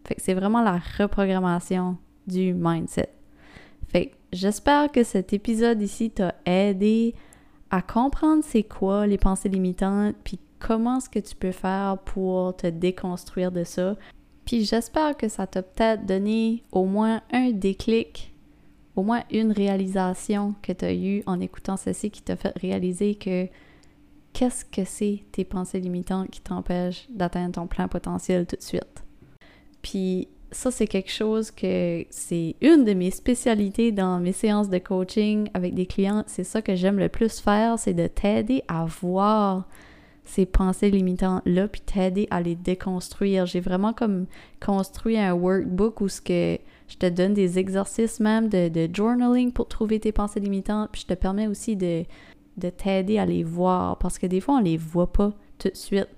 Fait 0.05 0.17
que 0.17 0.23
c'est 0.23 0.35
vraiment 0.35 0.63
la 0.63 0.81
reprogrammation 0.99 1.97
du 2.27 2.55
mindset. 2.55 3.18
J'espère 4.33 4.93
que 4.93 5.05
cet 5.05 5.33
épisode 5.33 5.81
ici 5.81 6.11
t'a 6.11 6.35
aidé 6.45 7.15
à 7.71 7.83
comprendre 7.83 8.43
c'est 8.47 8.63
quoi 8.63 9.07
les 9.07 9.19
pensées 9.19 9.49
limitantes, 9.49 10.17
puis 10.25 10.39
comment 10.59 10.99
est-ce 10.99 11.09
que 11.09 11.19
tu 11.19 11.35
peux 11.35 11.53
faire 11.53 11.99
pour 11.99 12.57
te 12.57 12.67
déconstruire 12.67 13.53
de 13.53 13.65
ça. 13.65 13.97
Puis 14.45 14.65
j'espère 14.65 15.17
que 15.17 15.29
ça 15.29 15.47
t'a 15.47 15.63
peut-être 15.63 16.07
donné 16.07 16.63
au 16.73 16.85
moins 16.85 17.23
un 17.33 17.51
déclic, 17.51 18.35
au 18.97 19.03
moins 19.03 19.23
une 19.31 19.53
réalisation 19.53 20.55
que 20.63 20.73
tu 20.73 20.85
as 20.85 20.95
eue 20.95 21.23
en 21.27 21.41
écoutant 21.41 21.77
ceci 21.77 22.11
qui 22.11 22.23
t'a 22.23 22.37
fait 22.37 22.57
réaliser 22.59 23.15
que 23.15 23.47
qu'est-ce 24.33 24.65
que 24.65 24.85
c'est 24.85 25.25
tes 25.33 25.45
pensées 25.45 25.81
limitantes 25.81 26.31
qui 26.31 26.41
t'empêchent 26.41 27.07
d'atteindre 27.11 27.53
ton 27.53 27.67
plein 27.67 27.89
potentiel 27.89 28.47
tout 28.47 28.57
de 28.57 28.63
suite. 28.63 29.05
Puis 29.83 30.29
ça, 30.51 30.71
c'est 30.71 30.87
quelque 30.87 31.11
chose 31.11 31.51
que 31.51 32.05
c'est 32.11 32.57
une 32.61 32.85
de 32.85 32.95
mes 32.95 33.11
spécialités 33.11 33.93
dans 33.93 34.19
mes 34.19 34.33
séances 34.33 34.71
de 34.71 34.79
coaching 34.79 35.49
avec 35.55 35.75
des 35.75 35.87
clients. 35.87 36.25
C'est 36.27 36.45
ça 36.45 36.63
que 36.63 36.75
j'aime 36.75 36.99
le 36.99 37.09
plus 37.09 37.41
faire, 37.41 37.79
c'est 37.79 37.95
de 37.95 38.07
t'aider 38.07 38.63
à 38.69 38.87
voir 38.87 39.69
ces 40.25 40.47
pensées 40.47 40.91
limitantes-là, 40.91 41.69
puis 41.69 41.81
t'aider 41.81 42.29
à 42.31 42.41
les 42.41 42.55
déconstruire. 42.55 43.47
J'ai 43.47 43.61
vraiment 43.61 43.93
comme 43.93 44.27
construit 44.61 45.19
un 45.19 45.33
workbook 45.33 46.01
où 46.01 46.09
ce 46.09 46.21
que 46.21 46.59
je 46.87 46.97
te 46.97 47.07
donne 47.07 47.35
des 47.35 47.59
exercices 47.59 48.21
même 48.21 48.49
de, 48.49 48.69
de 48.69 48.89
journaling 48.95 49.53
pour 49.53 49.69
trouver 49.69 50.01
tes 50.01 50.13
pensées 50.13 50.41
limitantes, 50.41 50.91
puis 50.93 51.03
je 51.03 51.07
te 51.07 51.15
permets 51.15 51.47
aussi 51.47 51.77
de 51.77 52.05
de 52.59 52.71
t'aider 52.71 53.19
à 53.19 53.27
les 53.27 53.45
voir 53.45 53.99
parce 53.99 54.19
que 54.19 54.27
des 54.27 54.41
fois, 54.41 54.57
on 54.57 54.61
les 54.61 54.77
voit 54.77 55.13
pas 55.13 55.33
tout 55.59 55.69
de 55.69 55.77
suite. 55.77 56.09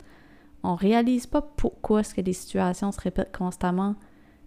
On 0.63 0.75
réalise 0.75 1.27
pas 1.27 1.43
pourquoi 1.43 2.01
est-ce 2.01 2.15
que 2.15 2.21
les 2.21 2.33
situations 2.33 2.93
se 2.93 3.01
répètent 3.01 3.37
constamment, 3.37 3.95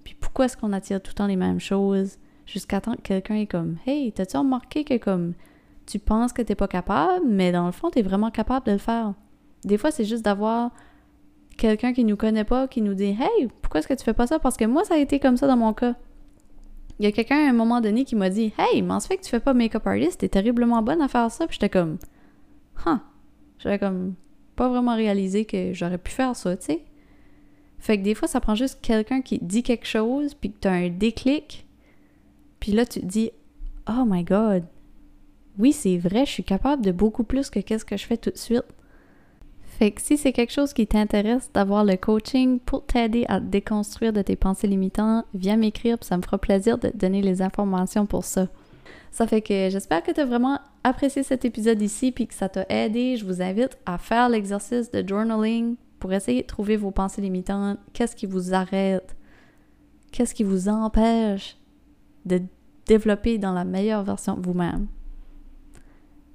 puis 0.03 0.15
pourquoi 0.19 0.45
est-ce 0.45 0.57
qu'on 0.57 0.73
attire 0.73 1.01
tout 1.01 1.11
le 1.11 1.15
temps 1.15 1.27
les 1.27 1.35
mêmes 1.35 1.59
choses, 1.59 2.17
jusqu'à 2.45 2.81
temps 2.81 2.95
que 2.95 3.01
quelqu'un 3.01 3.35
est 3.35 3.47
comme 3.47 3.77
Hey, 3.85 4.11
t'as-tu 4.11 4.37
remarqué 4.37 4.83
que 4.83 4.97
comme 4.97 5.33
tu 5.85 5.99
penses 5.99 6.33
que 6.33 6.41
t'es 6.41 6.55
pas 6.55 6.67
capable, 6.67 7.25
mais 7.27 7.51
dans 7.51 7.65
le 7.65 7.71
fond, 7.71 7.89
t'es 7.89 8.01
vraiment 8.01 8.31
capable 8.31 8.65
de 8.65 8.71
le 8.73 8.77
faire. 8.77 9.13
Des 9.63 9.77
fois, 9.77 9.91
c'est 9.91 10.05
juste 10.05 10.23
d'avoir 10.23 10.71
quelqu'un 11.57 11.93
qui 11.93 12.03
nous 12.03 12.17
connaît 12.17 12.43
pas, 12.43 12.67
qui 12.67 12.81
nous 12.81 12.93
dit 12.93 13.17
Hey, 13.19 13.47
pourquoi 13.61 13.79
est-ce 13.79 13.87
que 13.87 13.93
tu 13.93 14.03
fais 14.03 14.13
pas 14.13 14.27
ça? 14.27 14.39
Parce 14.39 14.57
que 14.57 14.65
moi, 14.65 14.83
ça 14.83 14.95
a 14.95 14.97
été 14.97 15.19
comme 15.19 15.37
ça 15.37 15.47
dans 15.47 15.57
mon 15.57 15.73
cas. 15.73 15.95
Il 16.99 17.05
y 17.05 17.07
a 17.07 17.11
quelqu'un 17.11 17.47
à 17.47 17.49
un 17.49 17.53
moment 17.53 17.81
donné 17.81 18.05
qui 18.05 18.15
m'a 18.15 18.29
dit 18.29 18.53
Hey, 18.57 18.81
mais 18.81 18.99
se 18.99 19.07
fait 19.07 19.17
que 19.17 19.23
tu 19.23 19.29
fais 19.29 19.39
pas 19.39 19.53
make-up 19.53 19.85
artist, 19.85 20.19
t'es 20.19 20.29
terriblement 20.29 20.81
bonne 20.81 21.01
à 21.01 21.07
faire 21.07 21.31
ça. 21.31 21.47
Puis 21.47 21.57
j'étais 21.59 21.69
comme 21.69 21.97
Huh. 22.85 22.97
J'avais 23.59 23.79
comme 23.79 24.15
pas 24.55 24.67
vraiment 24.67 24.95
réalisé 24.95 25.45
que 25.45 25.73
j'aurais 25.73 25.97
pu 25.97 26.11
faire 26.11 26.35
ça, 26.35 26.55
tu 26.57 26.65
sais. 26.65 26.85
Fait 27.83 27.97
que 27.97 28.03
des 28.03 28.15
fois, 28.15 28.29
ça 28.29 28.39
prend 28.39 28.55
juste 28.55 28.79
quelqu'un 28.81 29.21
qui 29.21 29.39
dit 29.39 29.61
quelque 29.61 29.85
chose, 29.85 30.35
puis 30.35 30.53
que 30.53 30.57
t'as 30.61 30.71
un 30.71 30.87
déclic. 30.87 31.67
Puis 32.61 32.71
là, 32.71 32.85
tu 32.85 33.01
te 33.01 33.05
dis 33.05 33.31
Oh 33.89 34.05
my 34.07 34.23
god, 34.23 34.63
oui, 35.59 35.73
c'est 35.73 35.97
vrai, 35.97 36.25
je 36.25 36.31
suis 36.31 36.45
capable 36.45 36.81
de 36.81 36.93
beaucoup 36.93 37.25
plus 37.25 37.49
que 37.49 37.59
qu'est-ce 37.59 37.83
que 37.83 37.97
je 37.97 38.05
fais 38.05 38.15
tout 38.15 38.29
de 38.29 38.37
suite. 38.37 38.63
Fait 39.65 39.91
que 39.91 40.01
si 40.01 40.15
c'est 40.15 40.31
quelque 40.31 40.53
chose 40.53 40.71
qui 40.71 40.87
t'intéresse 40.87 41.51
d'avoir 41.53 41.83
le 41.83 41.97
coaching 41.97 42.61
pour 42.61 42.85
t'aider 42.85 43.25
à 43.27 43.41
déconstruire 43.41 44.13
de 44.13 44.21
tes 44.21 44.37
pensées 44.37 44.67
limitantes, 44.67 45.25
viens 45.33 45.57
m'écrire, 45.57 45.97
puis 45.97 46.07
ça 46.07 46.15
me 46.15 46.21
fera 46.21 46.37
plaisir 46.37 46.77
de 46.77 46.87
te 46.87 46.95
donner 46.95 47.21
les 47.21 47.41
informations 47.41 48.05
pour 48.05 48.23
ça. 48.23 48.47
Ça 49.11 49.27
fait 49.27 49.41
que 49.41 49.67
j'espère 49.69 50.03
que 50.03 50.11
tu 50.13 50.21
as 50.21 50.25
vraiment 50.25 50.57
apprécié 50.85 51.21
cet 51.21 51.43
épisode 51.43 51.81
ici 51.81 52.13
puis 52.13 52.27
que 52.27 52.33
ça 52.33 52.47
t'a 52.47 52.65
aidé. 52.69 53.17
Je 53.17 53.25
vous 53.25 53.41
invite 53.41 53.77
à 53.85 53.97
faire 53.97 54.29
l'exercice 54.29 54.89
de 54.89 55.05
journaling 55.05 55.75
pour 56.03 56.11
essayer 56.11 56.41
de 56.41 56.47
trouver 56.47 56.75
vos 56.75 56.91
pensées 56.91 57.21
limitantes. 57.21 57.79
Qu'est-ce 57.93 58.13
qui 58.13 58.25
vous 58.25 58.53
arrête? 58.53 59.15
Qu'est-ce 60.11 60.35
qui 60.35 60.43
vous 60.43 60.67
empêche 60.67 61.55
de 62.25 62.41
développer 62.85 63.37
dans 63.37 63.53
la 63.53 63.63
meilleure 63.63 64.03
version 64.03 64.35
de 64.35 64.45
vous-même? 64.45 64.87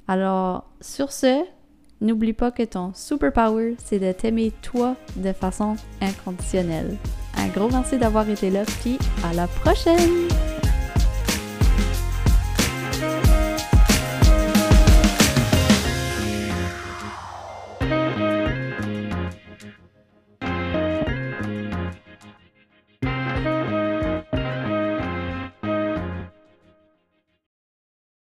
Alors, 0.07 0.71
sur 0.81 1.13
ce, 1.13 1.45
N'oublie 2.01 2.33
pas 2.33 2.53
que 2.53 2.63
ton 2.63 2.93
superpower, 2.95 3.75
c'est 3.85 3.99
de 3.99 4.13
t'aimer 4.13 4.53
toi 4.63 4.95
de 5.17 5.33
façon 5.33 5.75
inconditionnelle. 6.01 6.97
Un 7.37 7.49
gros 7.49 7.69
merci 7.69 7.99
d'avoir 7.99 8.29
été 8.29 8.51
là, 8.51 8.63
puis 8.81 8.99
à 9.25 9.35
la 9.35 9.49
prochaine! 9.49 10.29